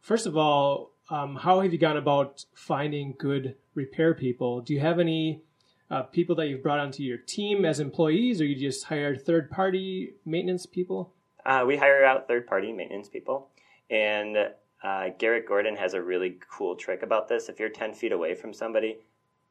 [0.00, 4.60] first of all, um, how have you gone about finding good repair people?
[4.60, 5.42] Do you have any
[5.90, 9.50] uh, people that you've brought onto your team as employees, or you just hired third
[9.50, 11.12] party maintenance people?
[11.44, 13.48] Uh, we hire out third party maintenance people.
[13.90, 14.36] And
[14.82, 17.48] uh, Garrett Gordon has a really cool trick about this.
[17.48, 18.98] If you're 10 feet away from somebody,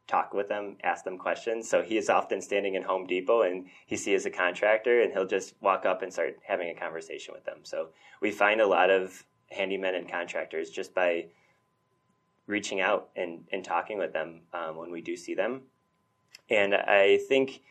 [0.07, 1.69] talk with them, ask them questions.
[1.69, 5.27] So he is often standing in Home Depot and he sees a contractor and he'll
[5.27, 7.59] just walk up and start having a conversation with them.
[7.63, 7.89] So
[8.21, 9.23] we find a lot of
[9.55, 11.27] handymen and contractors just by
[12.47, 15.61] reaching out and, and talking with them um, when we do see them.
[16.49, 17.61] And I think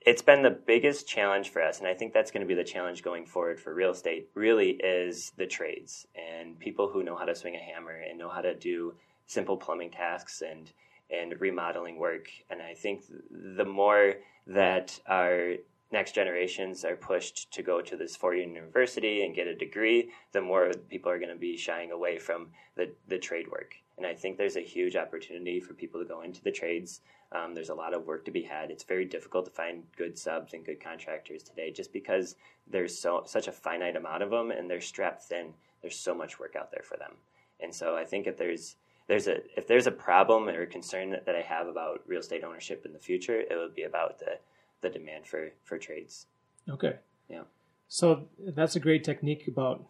[0.00, 2.62] it's been the biggest challenge for us, and I think that's going to be the
[2.62, 7.24] challenge going forward for real estate, really is the trades and people who know how
[7.24, 8.94] to swing a hammer and know how to do
[9.26, 10.72] simple plumbing tasks and
[11.08, 12.28] and remodeling work.
[12.50, 14.14] And I think the more
[14.48, 15.54] that our
[15.92, 20.40] next generations are pushed to go to this four-year university and get a degree, the
[20.40, 23.74] more people are going to be shying away from the, the trade work.
[23.96, 27.00] And I think there's a huge opportunity for people to go into the trades.
[27.32, 28.70] Um, there's a lot of work to be had.
[28.70, 33.22] It's very difficult to find good subs and good contractors today, just because there's so
[33.26, 35.54] such a finite amount of them, and they're strapped thin.
[35.80, 37.12] There's so much work out there for them.
[37.60, 38.76] And so I think if there's
[39.08, 42.20] there's a if there's a problem or a concern that, that I have about real
[42.20, 44.38] estate ownership in the future, it would be about the
[44.80, 46.26] the demand for for trades.
[46.68, 46.96] Okay.
[47.28, 47.42] Yeah.
[47.88, 49.84] So that's a great technique about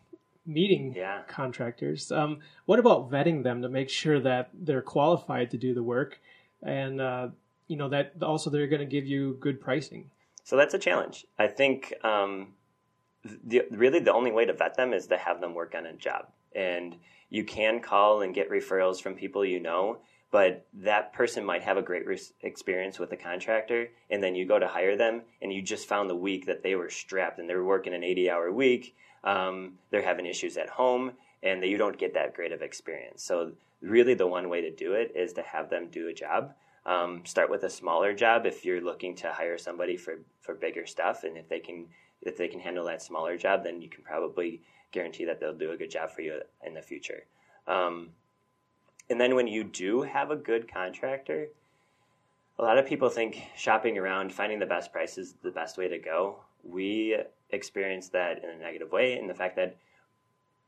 [0.46, 1.22] meeting yeah.
[1.26, 2.12] contractors.
[2.12, 6.20] Um, what about vetting them to make sure that they're qualified to do the work,
[6.62, 7.28] and uh,
[7.68, 10.10] you know that also they're going to give you good pricing?
[10.44, 11.26] So that's a challenge.
[11.38, 12.54] I think um,
[13.24, 15.92] the, really the only way to vet them is to have them work on a
[15.92, 16.96] job, and
[17.28, 19.98] you can call and get referrals from people you know
[20.30, 24.44] but that person might have a great re- experience with a contractor and then you
[24.44, 27.48] go to hire them and you just found the week that they were strapped and
[27.48, 31.12] they were working an 80 hour week um, they're having issues at home
[31.42, 33.22] and that you don't get that great of experience.
[33.22, 36.54] So really the one way to do it is to have them do a job.
[36.86, 40.86] Um, start with a smaller job if you're looking to hire somebody for, for bigger
[40.86, 41.86] stuff and if they can
[42.22, 45.72] if they can handle that smaller job then you can probably guarantee that they'll do
[45.72, 47.24] a good job for you in the future.
[47.66, 48.10] Um,
[49.08, 51.48] and then when you do have a good contractor,
[52.58, 55.88] a lot of people think shopping around, finding the best price is the best way
[55.88, 56.36] to go.
[56.64, 57.18] We
[57.50, 59.76] experienced that in a negative way in the fact that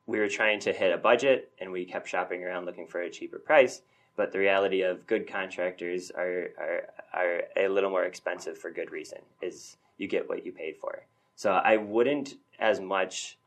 [0.07, 3.11] we were trying to hit a budget and we kept shopping around looking for a
[3.11, 3.83] cheaper price.
[4.17, 8.91] but the reality of good contractors are, are are a little more expensive for good
[8.91, 9.19] reason.
[9.41, 11.07] Is you get what you paid for.
[11.37, 13.39] So I wouldn't as much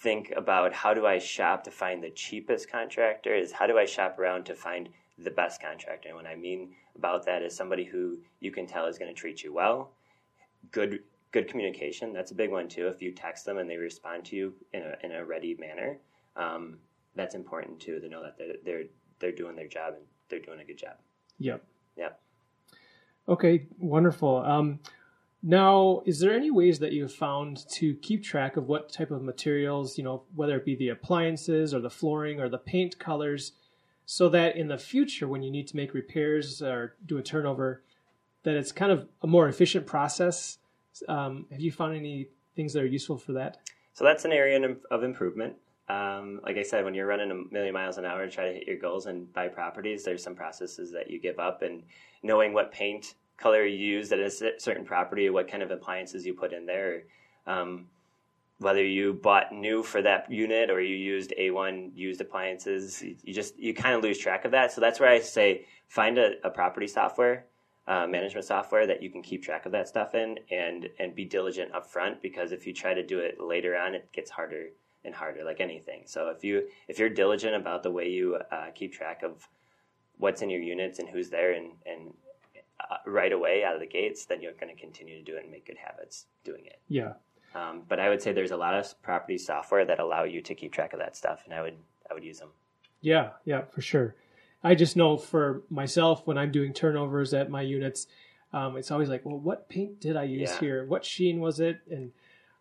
[0.00, 3.84] think about how do I shop to find the cheapest contractor is how do I
[3.84, 6.08] shop around to find the best contractor.
[6.08, 9.20] And what I mean about that is somebody who you can tell is going to
[9.20, 9.92] treat you well,
[10.70, 11.00] good
[11.32, 12.12] good communication.
[12.12, 12.86] That's a big one too.
[12.86, 15.98] If you text them and they respond to you in a in a ready manner,
[16.36, 16.78] um,
[17.14, 18.84] that's important too to know that they're, they're
[19.18, 20.94] they're doing their job and they're doing a good job.
[21.38, 21.64] Yep.
[21.96, 22.20] Yep.
[23.28, 24.38] Okay, wonderful.
[24.38, 24.80] Um,
[25.42, 29.22] now, is there any ways that you've found to keep track of what type of
[29.22, 33.52] materials, you know, whether it be the appliances or the flooring or the paint colors,
[34.04, 37.82] so that in the future, when you need to make repairs or do a turnover,
[38.42, 40.58] that it's kind of a more efficient process?
[41.08, 43.58] Um, have you found any things that are useful for that?
[43.92, 45.54] So that's an area of improvement.
[45.88, 48.52] Um, like I said, when you're running a million miles an hour to try to
[48.52, 51.82] hit your goals and buy properties, there's some processes that you give up, and
[52.22, 56.34] knowing what paint color you use at a certain property, what kind of appliances you
[56.34, 57.04] put in there,
[57.46, 57.86] um,
[58.58, 63.58] whether you bought new for that unit or you used A1 used appliances, you just
[63.58, 64.72] you kind of lose track of that.
[64.72, 67.46] So that's where I say find a, a property software.
[67.86, 71.24] Uh, management software that you can keep track of that stuff in and and be
[71.24, 74.66] diligent up front because if you try to do it later on it gets harder
[75.04, 76.02] and harder, like anything.
[76.04, 79.48] So if you if you're diligent about the way you uh, keep track of
[80.18, 82.12] what's in your units and who's there, and and
[82.80, 85.42] uh, right away out of the gates, then you're going to continue to do it
[85.42, 86.80] and make good habits doing it.
[86.88, 87.14] Yeah.
[87.54, 90.54] Um, but I would say there's a lot of property software that allow you to
[90.54, 91.76] keep track of that stuff, and I would
[92.10, 92.50] I would use them.
[93.00, 94.14] Yeah, yeah, for sure.
[94.62, 98.06] I just know for myself when I'm doing turnovers at my units,
[98.52, 100.60] um, it's always like, well, what paint did I use yeah.
[100.60, 100.86] here?
[100.86, 101.80] What sheen was it?
[101.90, 102.12] And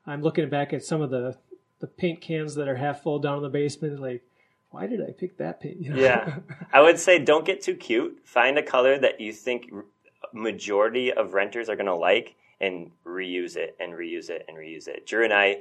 [0.06, 1.38] I'm looking back at some of the
[1.80, 4.00] the paint cans that are half full down in the basement.
[4.00, 4.24] Like,
[4.72, 5.82] why did I pick that paint?
[5.82, 6.02] You know?
[6.02, 6.40] Yeah,
[6.72, 8.22] I would say don't get too cute.
[8.26, 9.72] Find a color that you think
[10.34, 14.88] majority of renters are going to like, and reuse it and reuse it and reuse
[14.88, 15.06] it.
[15.06, 15.60] Drew and I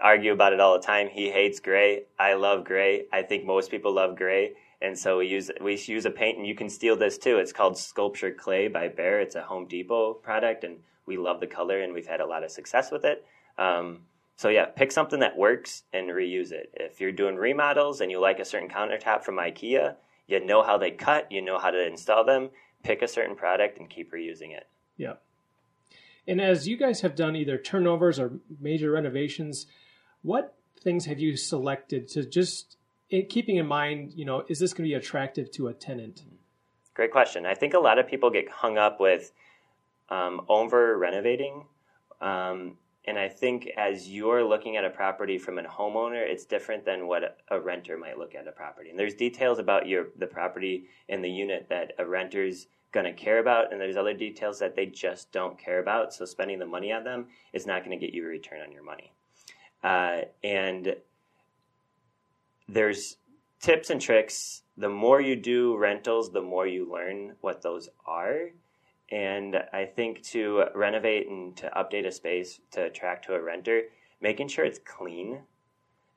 [0.00, 1.08] argue about it all the time.
[1.08, 2.04] He hates gray.
[2.18, 3.04] I love gray.
[3.12, 4.52] I think most people love gray.
[4.80, 7.38] And so we use we use a paint, and you can steal this too.
[7.38, 9.20] It's called Sculptor Clay by Behr.
[9.20, 12.44] It's a Home Depot product, and we love the color, and we've had a lot
[12.44, 13.24] of success with it.
[13.58, 14.02] Um,
[14.36, 16.70] so yeah, pick something that works and reuse it.
[16.74, 19.96] If you're doing remodels and you like a certain countertop from IKEA,
[20.28, 22.50] you know how they cut, you know how to install them.
[22.82, 24.66] Pick a certain product and keep reusing it.
[24.96, 25.14] Yeah.
[26.26, 29.66] And as you guys have done either turnovers or major renovations,
[30.22, 32.76] what things have you selected to just
[33.28, 36.24] keeping in mind, you know, is this going to be attractive to a tenant?
[36.94, 37.46] Great question.
[37.46, 39.32] I think a lot of people get hung up with
[40.10, 41.64] um, over renovating.
[42.20, 42.76] Um,
[43.08, 47.06] and I think as you're looking at a property from a homeowner, it's different than
[47.06, 48.90] what a renter might look at a property.
[48.90, 53.14] And there's details about your the property and the unit that a renter's going to
[53.14, 56.12] care about, and there's other details that they just don't care about.
[56.12, 58.72] So spending the money on them is not going to get you a return on
[58.72, 59.10] your money.
[59.82, 60.94] Uh, and
[62.68, 63.16] there's
[63.60, 64.62] tips and tricks.
[64.76, 68.50] The more you do rentals, the more you learn what those are
[69.10, 73.82] and I think to renovate and to update a space to attract to a renter,
[74.20, 75.40] making sure it's clean.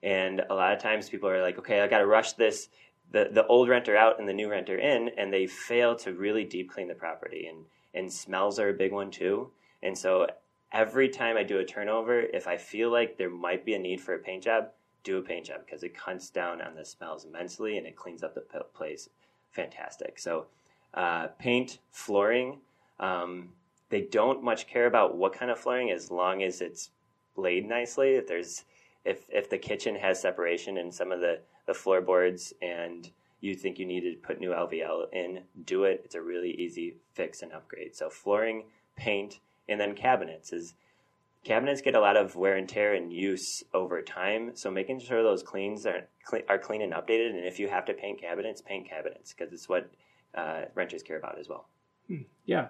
[0.02, 2.68] And a lot of times people are like, okay, I got to rush this,
[3.10, 6.44] the, the old renter out and the new renter in, and they fail to really
[6.44, 7.46] deep clean the property.
[7.46, 9.50] And, and smells are a big one too.
[9.82, 10.26] And so
[10.72, 14.00] every time I do a turnover, if I feel like there might be a need
[14.00, 14.68] for a paint job,
[15.04, 18.22] do a paint job because it cuts down on the smells immensely and it cleans
[18.22, 18.42] up the
[18.74, 19.08] place
[19.52, 20.18] fantastic.
[20.18, 20.46] So,
[20.94, 22.58] uh, paint, flooring,
[23.02, 23.50] um,
[23.90, 26.90] they don't much care about what kind of flooring as long as it's
[27.36, 28.12] laid nicely.
[28.12, 28.64] If there's
[29.04, 33.10] if if the kitchen has separation in some of the the floorboards and
[33.40, 36.00] you think you need to put new LVL in, do it.
[36.04, 37.94] It's a really easy fix and upgrade.
[37.96, 38.64] So flooring,
[38.96, 40.74] paint, and then cabinets is
[41.44, 44.52] cabinets get a lot of wear and tear and use over time.
[44.54, 46.06] So making sure those cleans are
[46.48, 47.30] are clean and updated.
[47.30, 49.90] And if you have to paint cabinets, paint cabinets because it's what
[50.34, 51.66] uh, renters care about as well.
[52.08, 52.22] Hmm.
[52.46, 52.68] Yeah,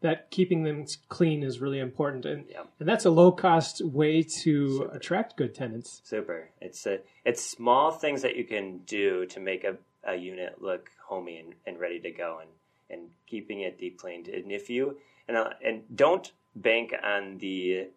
[0.00, 2.62] that keeping them clean is really important, and yeah.
[2.78, 4.96] and that's a low cost way to Super.
[4.96, 6.00] attract good tenants.
[6.04, 6.50] Super.
[6.60, 10.90] It's a, it's small things that you can do to make a, a unit look
[11.06, 12.50] homey and, and ready to go, and
[12.88, 14.28] and keeping it deep cleaned.
[14.28, 14.96] And if you
[15.28, 17.88] and uh, and don't bank on the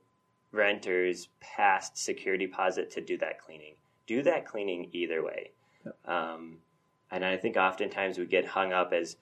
[0.51, 3.73] renter's past security deposit to do that cleaning.
[4.05, 5.51] Do that cleaning either way.
[5.85, 5.97] Yep.
[6.05, 6.57] Um,
[7.11, 9.17] and I think oftentimes we get hung up as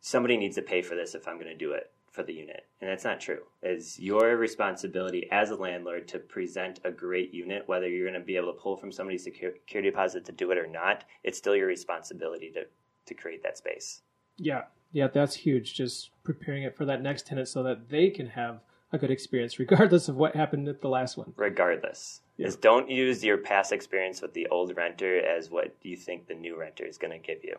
[0.00, 2.66] somebody needs to pay for this if I'm going to do it for the unit.
[2.80, 3.42] And that's not true.
[3.62, 8.26] It's your responsibility as a landlord to present a great unit, whether you're going to
[8.26, 11.04] be able to pull from somebody's security deposit to do it or not.
[11.22, 12.62] It's still your responsibility to,
[13.06, 14.02] to create that space.
[14.36, 15.74] Yeah, yeah, that's huge.
[15.74, 18.60] Just preparing it for that next tenant so that they can have
[18.92, 21.32] a good experience, regardless of what happened at the last one.
[21.36, 22.46] Regardless, Yeah.
[22.46, 26.34] is don't use your past experience with the old renter as what you think the
[26.34, 27.58] new renter is going to give you.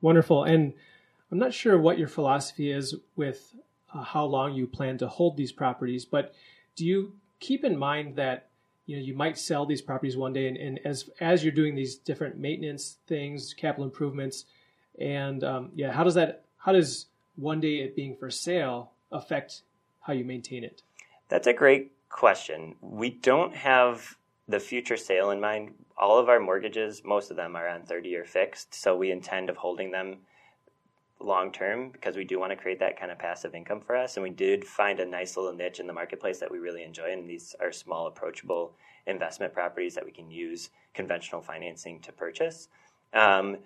[0.00, 0.44] Wonderful.
[0.44, 0.74] And
[1.30, 3.54] I'm not sure what your philosophy is with
[3.92, 6.34] uh, how long you plan to hold these properties, but
[6.76, 8.48] do you keep in mind that
[8.86, 11.74] you know you might sell these properties one day, and, and as as you're doing
[11.74, 14.44] these different maintenance things, capital improvements,
[14.98, 19.62] and um, yeah, how does that how does one day it being for sale affect
[20.00, 20.82] how you maintain it?
[21.28, 22.76] That's a great question.
[22.80, 24.16] We don't have
[24.48, 25.74] the future sale in mind.
[25.96, 29.50] All of our mortgages, most of them are on 30 year fixed, so we intend
[29.50, 30.18] of holding them
[31.20, 34.16] long term because we do want to create that kind of passive income for us.
[34.16, 37.12] And we did find a nice little niche in the marketplace that we really enjoy.
[37.12, 38.74] And these are small, approachable
[39.06, 42.68] investment properties that we can use conventional financing to purchase.
[43.12, 43.58] Um,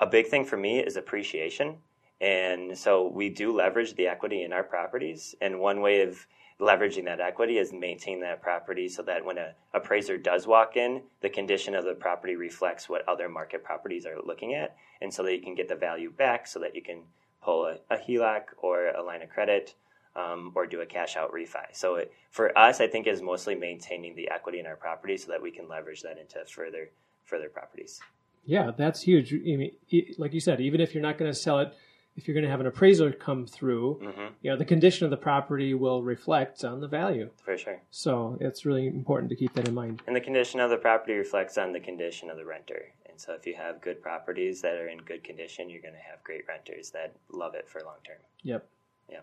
[0.00, 1.76] a big thing for me is appreciation.
[2.20, 5.34] And so we do leverage the equity in our properties.
[5.40, 6.26] And one way of
[6.60, 11.02] leveraging that equity is maintain that property so that when an appraiser does walk in,
[11.20, 14.76] the condition of the property reflects what other market properties are looking at.
[15.00, 17.02] And so that you can get the value back so that you can
[17.42, 19.74] pull a, a HELOC or a line of credit
[20.16, 21.64] um, or do a cash out refi.
[21.72, 25.30] So it, for us, I think is mostly maintaining the equity in our property so
[25.32, 26.90] that we can leverage that into further
[27.24, 28.00] further properties.
[28.44, 29.32] Yeah, that's huge.
[29.32, 29.72] I mean,
[30.18, 31.72] like you said, even if you're not going to sell it,
[32.16, 35.10] if you're going to have an appraiser come through, hmm you know, the condition of
[35.10, 37.30] the property will reflect on the value.
[37.44, 37.80] For sure.
[37.90, 40.02] So it's really important to keep that in mind.
[40.06, 42.92] And the condition of the property reflects on the condition of the renter.
[43.08, 46.00] And so if you have good properties that are in good condition, you're going to
[46.00, 48.18] have great renters that love it for long term.
[48.42, 48.68] Yep.
[49.08, 49.20] Yeah.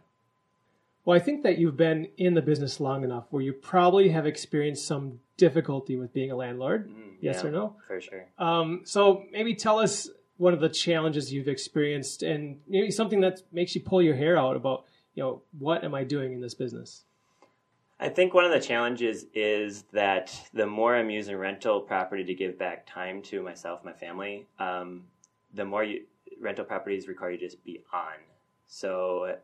[1.06, 4.26] Well, I think that you've been in the business long enough where you probably have
[4.26, 6.90] experienced some difficulty with being a landlord.
[6.90, 7.76] Mm, Yes yeah, or no?
[7.88, 8.26] For sure.
[8.40, 10.10] Um, so maybe tell us
[10.42, 14.40] one of the challenges you've experienced and maybe something that makes you pull your hair
[14.40, 17.04] out about, you know, what am I doing in this business?
[18.00, 22.34] I think one of the challenges is that the more I'm using rental property to
[22.34, 25.04] give back time to myself, my family, um,
[25.54, 26.06] the more you,
[26.40, 28.18] rental properties require you to just be on.
[28.66, 29.36] So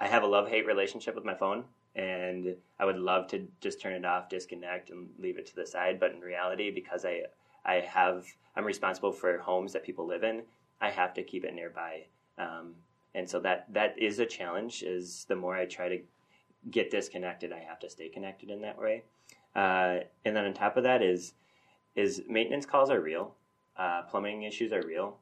[0.00, 1.64] I have a love hate relationship with my phone,
[1.94, 5.66] and I would love to just turn it off, disconnect, and leave it to the
[5.66, 6.00] side.
[6.00, 7.24] But in reality, because I
[7.66, 8.24] I have
[8.56, 10.42] I'm responsible for homes that people live in,
[10.80, 12.04] I have to keep it nearby.
[12.38, 12.74] Um,
[13.14, 14.82] and so that that is a challenge.
[14.82, 16.00] Is the more I try to
[16.70, 19.02] get disconnected, I have to stay connected in that way.
[19.54, 21.34] Uh, and then on top of that is
[21.94, 23.34] is maintenance calls are real,
[23.76, 25.18] uh, plumbing issues are real,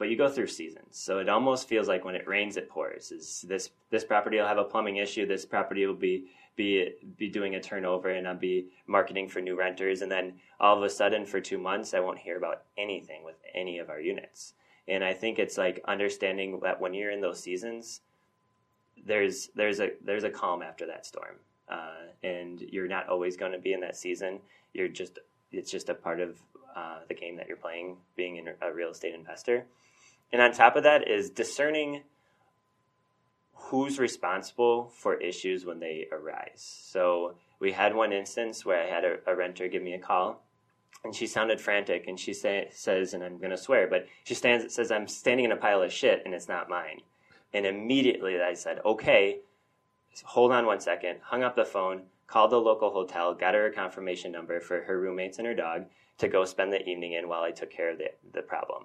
[0.00, 0.86] but you go through seasons.
[0.92, 3.12] So it almost feels like when it rains, it pours.
[3.12, 5.26] Is this this property will have a plumbing issue?
[5.26, 6.24] This property will be
[6.56, 10.74] be be doing a turnover, and I'll be marketing for new renters, and then all
[10.74, 14.00] of a sudden, for two months, I won't hear about anything with any of our
[14.00, 14.54] units.
[14.88, 18.00] And I think it's like understanding that when you're in those seasons,
[19.04, 21.36] there's there's a there's a calm after that storm,
[21.68, 24.40] uh, and you're not always going to be in that season.
[24.72, 25.18] You're just
[25.52, 26.40] it's just a part of
[26.74, 29.66] uh, the game that you're playing, being in a real estate investor.
[30.32, 32.02] And on top of that is discerning
[33.52, 36.84] who's responsible for issues when they arise.
[36.84, 40.42] So we had one instance where I had a, a renter give me a call,
[41.04, 44.34] and she sounded frantic, and she say, says, and I'm going to swear, but she
[44.34, 47.00] stands says I'm standing in a pile of shit, and it's not mine.
[47.52, 49.40] And immediately I said, okay,
[50.24, 53.72] hold on one second, hung up the phone, called the local hotel, got her a
[53.72, 55.86] confirmation number for her roommates and her dog
[56.18, 58.84] to go spend the evening in while I took care of the, the problem.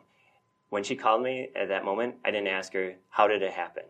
[0.75, 3.85] When she called me at that moment, I didn't ask her, how did it happen?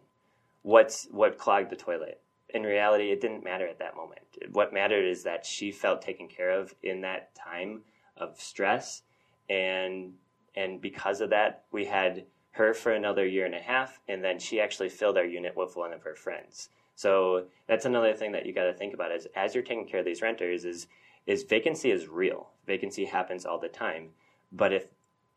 [0.61, 2.21] What's, what clogged the toilet?
[2.49, 4.21] In reality, it didn't matter at that moment.
[4.51, 7.81] What mattered is that she felt taken care of in that time
[8.17, 9.01] of stress.
[9.49, 10.13] And,
[10.55, 14.38] and because of that, we had her for another year and a half, and then
[14.38, 16.69] she actually filled our unit with one of her friends.
[16.95, 20.01] So that's another thing that you got to think about is as you're taking care
[20.01, 20.86] of these renters is
[21.25, 22.51] is vacancy is real.
[22.67, 24.09] Vacancy happens all the time.
[24.51, 24.86] But if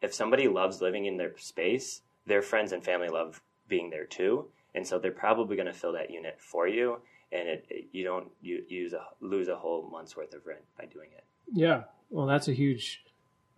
[0.03, 4.47] if somebody loves living in their space, their friends and family love being there too,
[4.75, 7.01] and so they're probably going to fill that unit for you,
[7.33, 10.61] and it, it- you don't you use a, lose a whole month's worth of rent
[10.79, 11.25] by doing it.
[11.53, 11.85] Yeah.
[12.11, 13.03] Well, that's a huge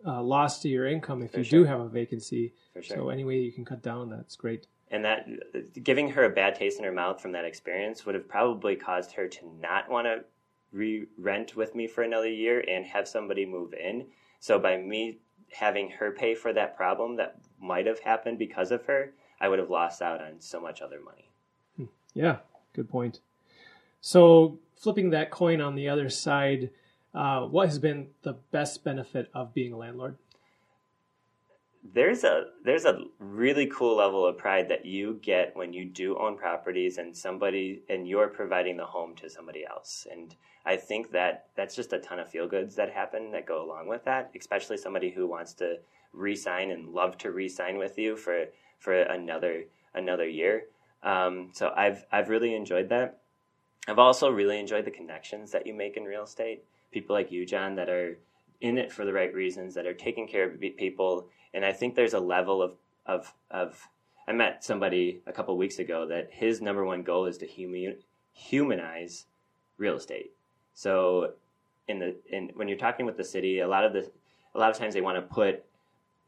[0.07, 1.59] uh, loss to your income if For you sure.
[1.61, 2.55] do have a vacancy.
[2.73, 2.97] For sure.
[2.97, 4.67] So any way you can cut down that's great.
[4.91, 5.27] and that
[5.85, 9.13] giving her a bad taste in her mouth from that experience would have probably caused
[9.13, 10.25] her to not want to
[10.73, 14.07] re-rent with me for another year and have somebody move in
[14.39, 15.19] so by me
[15.53, 19.59] having her pay for that problem that might have happened because of her i would
[19.59, 21.31] have lost out on so much other money
[22.15, 22.39] Yeah,
[22.73, 23.21] good point.
[24.01, 26.71] So flipping that coin on the other side,
[27.15, 30.17] uh, what has been the best benefit of being a landlord?
[31.83, 36.17] There's a there's a really cool level of pride that you get when you do
[36.19, 40.07] own properties and somebody and you're providing the home to somebody else.
[40.11, 40.35] And
[40.67, 43.89] i think that that's just a ton of feel goods that happen that go along
[43.89, 45.79] with that especially somebody who wants to
[46.13, 48.47] re-sign and love to re-sign with you for
[48.79, 49.65] for another
[49.95, 50.65] another year.
[51.03, 53.21] Um, so i've i've really enjoyed that.
[53.89, 56.65] I've also really enjoyed the connections that you make in real estate.
[56.93, 58.19] People like you john that are
[58.61, 61.95] in it for the right reasons that are taking care of people and I think
[61.95, 62.75] there's a level of
[63.07, 63.89] of of
[64.29, 67.97] I met somebody a couple weeks ago that his number one goal is to human,
[68.33, 69.27] humanize
[69.77, 70.33] real estate.
[70.73, 71.33] So
[71.89, 74.11] in the in when you're talking with the city, a lot of the
[74.55, 75.65] a lot of times they want to put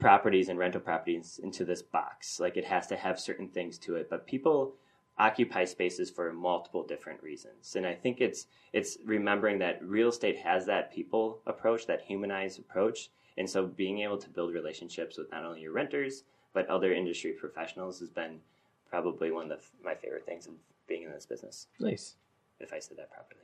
[0.00, 2.40] properties and rental properties into this box.
[2.40, 4.74] Like it has to have certain things to it, but people
[5.18, 7.76] occupy spaces for multiple different reasons.
[7.76, 12.58] And I think it's it's remembering that real estate has that people approach, that humanized
[12.58, 16.92] approach, and so being able to build relationships with not only your renters, but other
[16.92, 18.38] industry professionals has been
[18.88, 20.52] probably one of the, my favorite things of
[20.86, 21.66] being in this business.
[21.80, 22.16] Nice.
[22.60, 23.40] If I said that properly.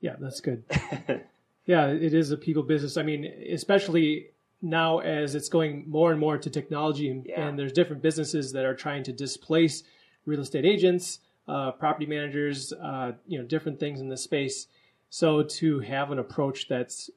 [0.00, 0.64] Yeah, that's good.
[1.66, 2.96] yeah, it is a people business.
[2.96, 7.46] I mean, especially now as it's going more and more to technology and, yeah.
[7.46, 9.82] and there's different businesses that are trying to displace
[10.26, 14.66] real estate agents, uh, property managers, uh, you know, different things in this space.
[15.10, 17.10] So to have an approach that's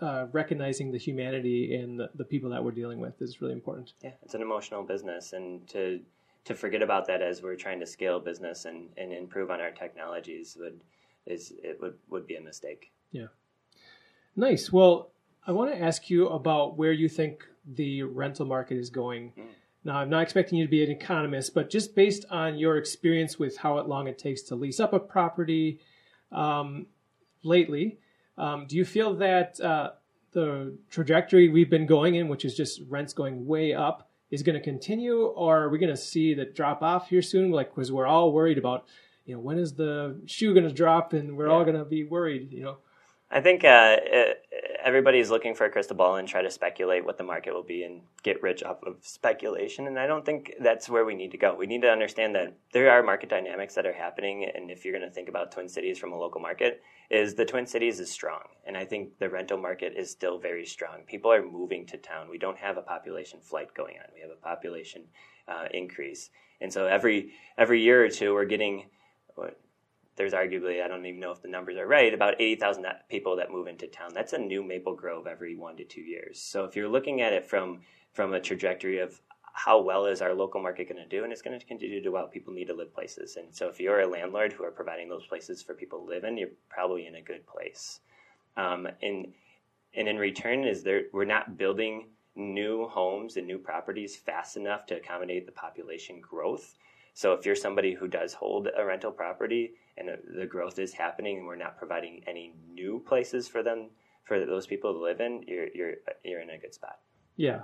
[0.00, 3.92] uh, recognizing the humanity in the, the, people that we're dealing with is really important.
[4.02, 6.00] Yeah, it's an emotional business, and to
[6.44, 9.70] to forget about that as we're trying to scale business and, and improve on our
[9.70, 10.80] technologies would
[11.26, 12.90] is it would would be a mistake.
[13.12, 13.26] Yeah,
[14.34, 14.72] nice.
[14.72, 15.12] Well,
[15.46, 19.32] I want to ask you about where you think the rental market is going.
[19.38, 19.44] Mm.
[19.84, 23.38] Now, I'm not expecting you to be an economist, but just based on your experience
[23.38, 25.80] with how long it takes to lease up a property
[26.30, 26.86] um,
[27.42, 27.98] lately,
[28.38, 29.90] um, do you feel that uh,
[30.32, 34.54] the trajectory we've been going in, which is just rents going way up, is going
[34.54, 37.50] to continue, or are we going to see that drop off here soon?
[37.50, 38.86] Like, because we're all worried about,
[39.26, 41.52] you know, when is the shoe going to drop, and we're yeah.
[41.52, 42.78] all going to be worried, you know.
[43.34, 43.96] I think uh,
[44.84, 47.82] everybody's looking for a crystal ball and try to speculate what the market will be
[47.82, 49.86] and get rich off of speculation.
[49.86, 51.54] And I don't think that's where we need to go.
[51.54, 54.44] We need to understand that there are market dynamics that are happening.
[54.54, 57.46] And if you're going to think about Twin Cities from a local market, is the
[57.46, 58.42] Twin Cities is strong.
[58.66, 61.04] And I think the rental market is still very strong.
[61.06, 62.28] People are moving to town.
[62.28, 64.12] We don't have a population flight going on.
[64.14, 65.04] We have a population
[65.48, 66.28] uh, increase.
[66.60, 68.90] And so every every year or two, we're getting
[70.16, 73.50] there's arguably, I don't even know if the numbers are right, about 80,000 people that
[73.50, 74.10] move into town.
[74.14, 76.40] That's a new Maple Grove every one to two years.
[76.40, 77.80] So if you're looking at it from,
[78.12, 79.20] from a trajectory of
[79.54, 82.02] how well is our local market going to do, and it's going to continue to
[82.02, 82.26] do well.
[82.26, 83.36] People need to live places.
[83.36, 86.24] And so if you're a landlord who are providing those places for people to live
[86.24, 88.00] in, you're probably in a good place.
[88.56, 89.32] Um, and,
[89.94, 94.86] and in return, is there, we're not building new homes and new properties fast enough
[94.86, 96.74] to accommodate the population growth.
[97.14, 101.38] So if you're somebody who does hold a rental property and the growth is happening
[101.38, 103.90] and we're not providing any new places for them
[104.24, 105.94] for those people to live in, you're you're
[106.24, 106.98] you're in a good spot.
[107.36, 107.62] Yeah.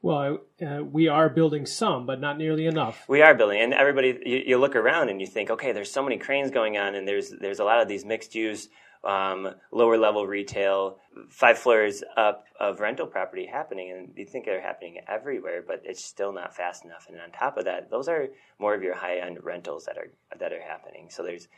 [0.00, 3.04] Well, uh, we are building some, but not nearly enough.
[3.08, 6.04] We are building, and everybody, you, you, look around and you think, okay, there's so
[6.04, 8.68] many cranes going on, and there's there's a lot of these mixed use
[9.04, 10.98] um, lower level retail,
[11.30, 16.04] five floors up of rental property happening, and you think they're happening everywhere, but it's
[16.04, 17.06] still not fast enough.
[17.08, 18.28] And on top of that, those are
[18.58, 21.08] more of your high end rentals that are that are happening.
[21.10, 21.48] So there's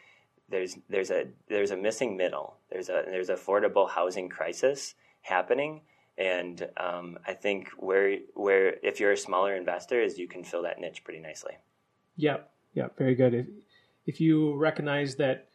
[0.49, 2.57] there's there's a there's a missing middle.
[2.71, 5.83] There's a there's affordable housing crisis happening,
[6.19, 10.63] and um, I think where where if you're a smaller investor, is you can fill
[10.63, 11.55] that niche pretty nicely.
[12.17, 12.39] Yeah,
[12.75, 13.35] yeah, very good.
[13.35, 13.47] If
[14.07, 15.49] if you recognize that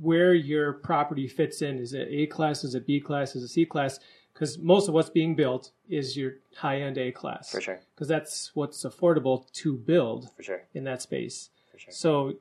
[0.00, 1.78] where your property fits in.
[1.78, 2.64] Is it A class?
[2.64, 3.36] Is it B class?
[3.36, 4.00] Is it C class?
[4.32, 7.50] Because most of what's being built is your high end A class.
[7.50, 7.80] For sure.
[7.94, 10.30] Because that's what's affordable to build.
[10.36, 10.62] For sure.
[10.74, 11.50] In that space.
[11.70, 11.92] For sure.
[11.92, 12.34] So,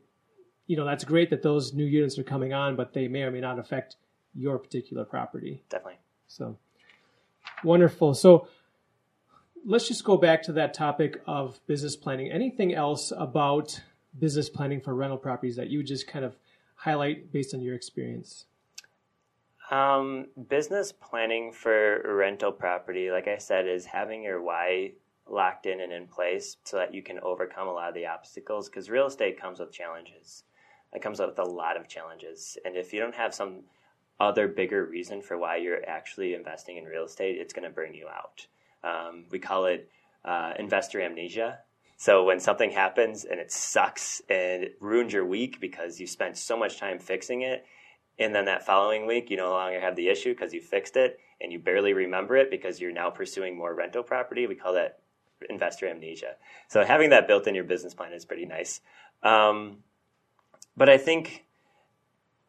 [0.67, 3.31] you know, that's great that those new units are coming on, but they may or
[3.31, 3.97] may not affect
[4.33, 5.63] your particular property.
[5.69, 5.99] Definitely.
[6.27, 6.57] So,
[7.63, 8.13] wonderful.
[8.13, 8.47] So,
[9.65, 12.31] let's just go back to that topic of business planning.
[12.31, 13.81] Anything else about
[14.17, 16.37] business planning for rental properties that you just kind of
[16.79, 18.45] highlight based on your experience?
[19.69, 24.93] Um, business planning for rental property, like I said, is having your why
[25.27, 28.67] locked in and in place so that you can overcome a lot of the obstacles
[28.67, 30.43] because real estate comes with challenges.
[30.91, 32.57] It comes with a lot of challenges.
[32.65, 33.59] And if you don't have some
[34.19, 37.93] other bigger reason for why you're actually investing in real estate, it's going to burn
[37.93, 38.47] you out.
[38.83, 39.87] Um, we call it
[40.25, 41.59] uh, investor amnesia.
[41.99, 46.37] So when something happens and it sucks and it ruins your week because you spent
[46.37, 47.65] so much time fixing it,
[48.17, 51.19] and then that following week you no longer have the issue because you fixed it,
[51.41, 54.47] and you barely remember it because you're now pursuing more rental property.
[54.47, 54.99] We call that
[55.49, 56.35] investor amnesia.
[56.69, 58.79] So having that built in your business plan is pretty nice.
[59.21, 59.79] Um,
[60.77, 61.43] but I think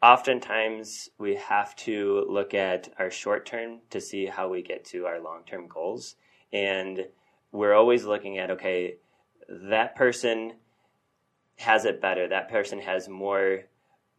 [0.00, 5.06] oftentimes we have to look at our short term to see how we get to
[5.06, 6.14] our long term goals.
[6.52, 7.08] And
[7.50, 8.98] we're always looking at, okay,
[9.50, 10.54] that person
[11.56, 12.28] has it better.
[12.28, 13.64] That person has more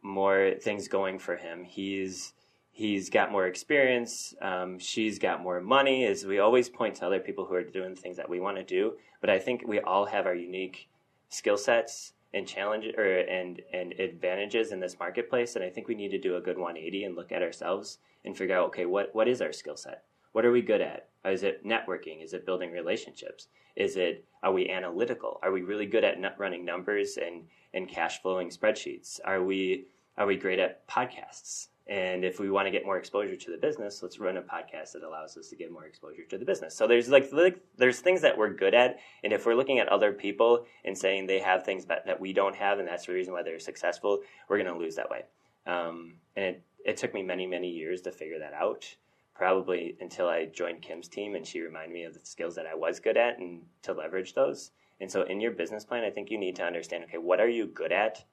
[0.02, 1.64] more things going for him.
[1.64, 2.34] He's
[2.70, 4.34] he's got more experience.
[4.40, 6.04] Um, she's got more money.
[6.04, 8.64] As we always point to other people who are doing things that we want to
[8.64, 10.88] do, but I think we all have our unique
[11.28, 15.56] skill sets and challenges or and and advantages in this marketplace.
[15.56, 18.36] And I think we need to do a good 180 and look at ourselves and
[18.36, 20.04] figure out, okay, what what is our skill set?
[20.32, 21.08] What are we good at?
[21.24, 22.22] Is it networking?
[22.22, 23.48] Is it building relationships?
[23.76, 25.38] Is it are we analytical?
[25.42, 27.44] Are we really good at running numbers and
[27.74, 29.20] and cash flowing spreadsheets?
[29.24, 29.86] Are we
[30.18, 31.68] are we great at podcasts?
[31.88, 34.92] And if we want to get more exposure to the business, let's run a podcast
[34.92, 36.76] that allows us to get more exposure to the business.
[36.76, 39.88] So there's like, like there's things that we're good at, and if we're looking at
[39.88, 43.12] other people and saying they have things that, that we don't have, and that's the
[43.12, 45.22] reason why they're successful, we're going to lose that way.
[45.66, 48.96] Um, and it, it took me many many years to figure that out.
[49.34, 52.74] Probably until I joined Kim's team, and she reminded me of the skills that I
[52.74, 54.70] was good at, and to leverage those.
[55.00, 57.48] And so, in your business plan, I think you need to understand okay, what are
[57.48, 58.24] you good at?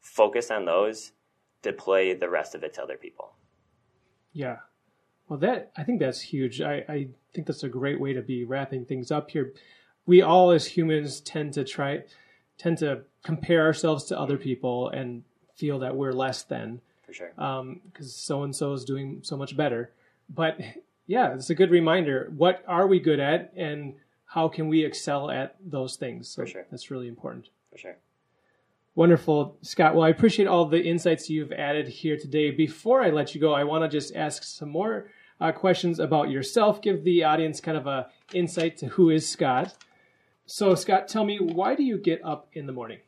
[0.00, 1.12] Focus on those
[1.62, 3.32] deploy the rest of it to other people.
[4.32, 4.58] Yeah.
[5.28, 6.60] Well, that I think that's huge.
[6.60, 9.52] I, I think that's a great way to be wrapping things up here.
[10.06, 12.04] We all, as humans, tend to try,
[12.56, 15.24] tend to compare ourselves to other people and
[15.56, 16.80] feel that we're less than.
[17.04, 17.32] For sure.
[17.36, 19.92] Um, because so and so is doing so much better.
[20.28, 20.58] But
[21.06, 22.32] yeah, it's a good reminder.
[22.36, 23.94] What are we good at, and
[24.26, 26.28] how can we excel at those things?
[26.28, 26.66] So For sure.
[26.70, 27.48] That's really important.
[27.72, 27.96] For sure.
[28.94, 29.94] Wonderful, Scott.
[29.94, 32.50] Well, I appreciate all the insights you've added here today.
[32.50, 35.08] Before I let you go, I want to just ask some more
[35.40, 36.82] uh, questions about yourself.
[36.82, 39.74] Give the audience kind of a insight to who is Scott.
[40.46, 42.98] So, Scott, tell me why do you get up in the morning?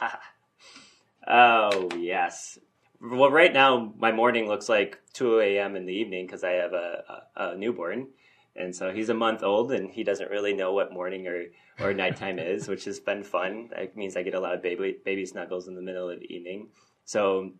[1.28, 2.58] oh yes.
[3.04, 5.76] Well, right now my morning looks like 2 a.m.
[5.76, 8.08] in the evening because I have a, a, a newborn
[8.56, 11.44] and so he's a month old and he doesn't really know what morning or,
[11.80, 13.70] or nighttime is, which has been fun.
[13.76, 16.32] It means I get a lot of baby baby snuggles in the middle of the
[16.32, 16.68] evening.
[17.04, 17.50] So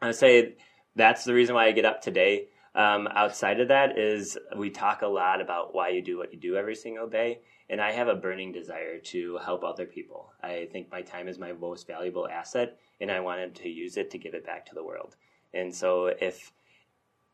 [0.00, 0.56] I would say
[0.94, 2.48] that's the reason why I get up today.
[2.74, 6.38] Um, outside of that is we talk a lot about why you do what you
[6.38, 10.32] do every single day, and I have a burning desire to help other people.
[10.42, 14.10] I think my time is my most valuable asset, and I wanted to use it
[14.12, 15.16] to give it back to the world.
[15.52, 16.52] And so if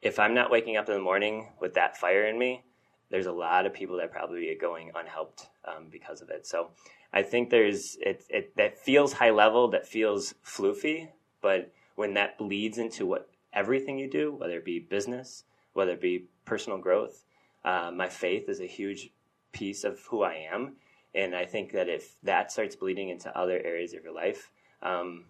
[0.01, 2.65] if I'm not waking up in the morning with that fire in me,
[3.11, 6.47] there's a lot of people that probably are going unhelped um, because of it.
[6.47, 6.71] So
[7.13, 11.09] I think there's it, it that feels high level, that feels floofy,
[11.43, 15.45] but when that bleeds into what everything you do, whether it be business,
[15.75, 17.25] whether it be personal growth,
[17.65, 19.11] uh, my faith is a huge
[19.53, 20.77] piece of who I am,
[21.15, 24.51] and I think that if that starts bleeding into other areas of your life,
[24.83, 25.25] um,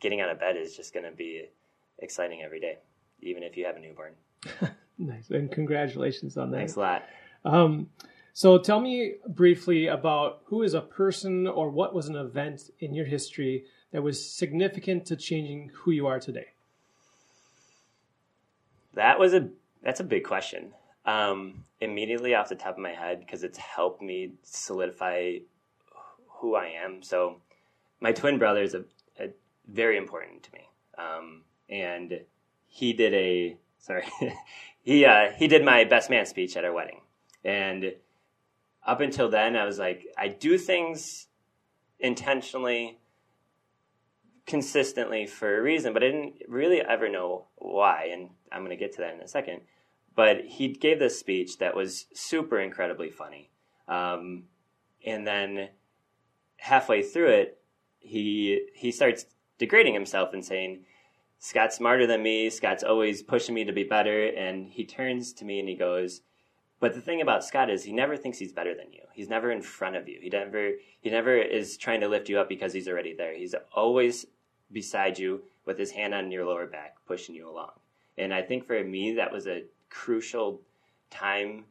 [0.00, 1.48] getting out of bed is just going to be
[1.98, 2.78] exciting every day,
[3.20, 4.12] even if you have a newborn.
[4.98, 5.28] Nice.
[5.30, 6.56] And congratulations on that.
[6.56, 7.04] Thanks a lot.
[7.44, 7.90] Um,
[8.32, 12.94] so tell me briefly about who is a person or what was an event in
[12.94, 16.48] your history that was significant to changing who you are today.
[18.94, 19.48] That was a
[19.82, 20.72] that's a big question.
[21.04, 25.38] Um, immediately off the top of my head, because it's helped me solidify
[26.26, 27.02] who I am.
[27.02, 27.36] So,
[28.00, 28.84] my twin brother is a, a
[29.66, 32.20] very important to me, um, and
[32.66, 34.04] he did a sorry,
[34.82, 37.00] he uh, he did my best man speech at our wedding,
[37.44, 37.92] and
[38.86, 41.26] up until then, I was like, I do things
[41.98, 42.98] intentionally,
[44.46, 48.76] consistently for a reason, but I didn't really ever know why, and I'm going to
[48.76, 49.62] get to that in a second.
[50.14, 53.50] But he gave this speech that was super incredibly funny,
[53.88, 54.44] um,
[55.04, 55.68] and then
[56.58, 57.58] halfway through it,
[57.98, 59.26] he he starts
[59.58, 60.84] degrading himself and saying
[61.38, 62.50] Scott's smarter than me.
[62.50, 64.26] Scott's always pushing me to be better.
[64.26, 66.22] And he turns to me and he goes,
[66.78, 69.02] but the thing about Scott is he never thinks he's better than you.
[69.12, 70.18] He's never in front of you.
[70.20, 73.34] He never he never is trying to lift you up because he's already there.
[73.34, 74.26] He's always
[74.70, 77.70] beside you with his hand on your lower back, pushing you along.
[78.18, 80.60] And I think for me that was a crucial
[81.10, 81.64] time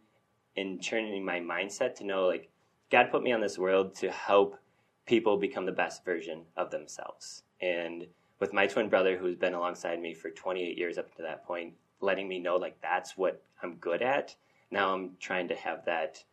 [0.56, 2.50] in turning my mindset to know like
[2.90, 4.58] God put me on this world to help
[5.06, 7.44] people become the best version of themselves.
[7.62, 8.08] And
[8.40, 11.74] with my twin brother who's been alongside me for 28 years up to that point
[12.02, 14.36] letting me know like that's what i'm good at
[14.72, 16.24] now i'm trying to have that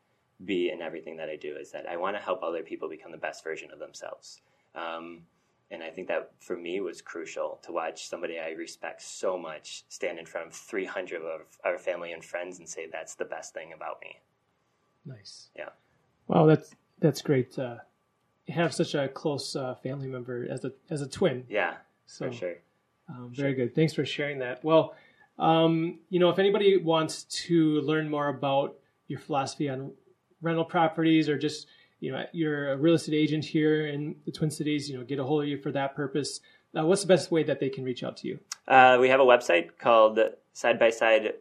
[0.45, 3.13] be in everything that i do is that i want to help other people become
[3.13, 4.43] the best version of themselves
[4.75, 5.23] um,
[5.71, 9.85] And I think that for me was crucial to watch somebody I respect so much
[9.89, 13.55] stand in front of 300 of our family and friends and say, that's the best
[13.55, 14.17] thing about me.
[15.07, 15.49] Nice.
[15.57, 15.71] Yeah.
[16.29, 17.59] Wow, that's that's great.
[17.59, 17.77] Uh,
[18.49, 21.45] have such a close uh, family member as a as a twin.
[21.49, 21.75] Yeah,
[22.07, 22.55] So for sure.
[23.09, 23.75] um, very good.
[23.75, 24.65] Thanks for sharing that.
[24.65, 24.95] Well,
[25.39, 28.77] um, you know, if anybody wants to learn more about
[29.09, 29.93] your philosophy on
[30.41, 31.67] rental properties or just
[32.01, 35.19] you know you're a real estate agent here in the Twin Cities, you know, get
[35.19, 36.41] a hold of you for that purpose.
[36.77, 38.39] Uh, what's the best way that they can reach out to you?
[38.67, 40.19] Uh, we have a website called
[40.53, 41.35] side by side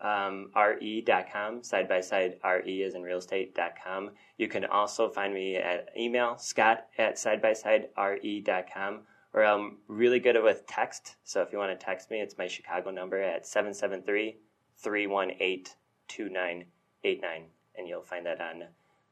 [0.00, 4.10] um, re.com, side by side re is in real estate.com.
[4.36, 9.00] You can also find me at email, scott at side by side re.com,
[9.32, 11.16] or I'm really good with text.
[11.24, 14.36] So if you want to text me, it's my Chicago number at 773
[14.76, 15.74] 318
[16.08, 17.42] 2989,
[17.76, 18.64] and you'll find that on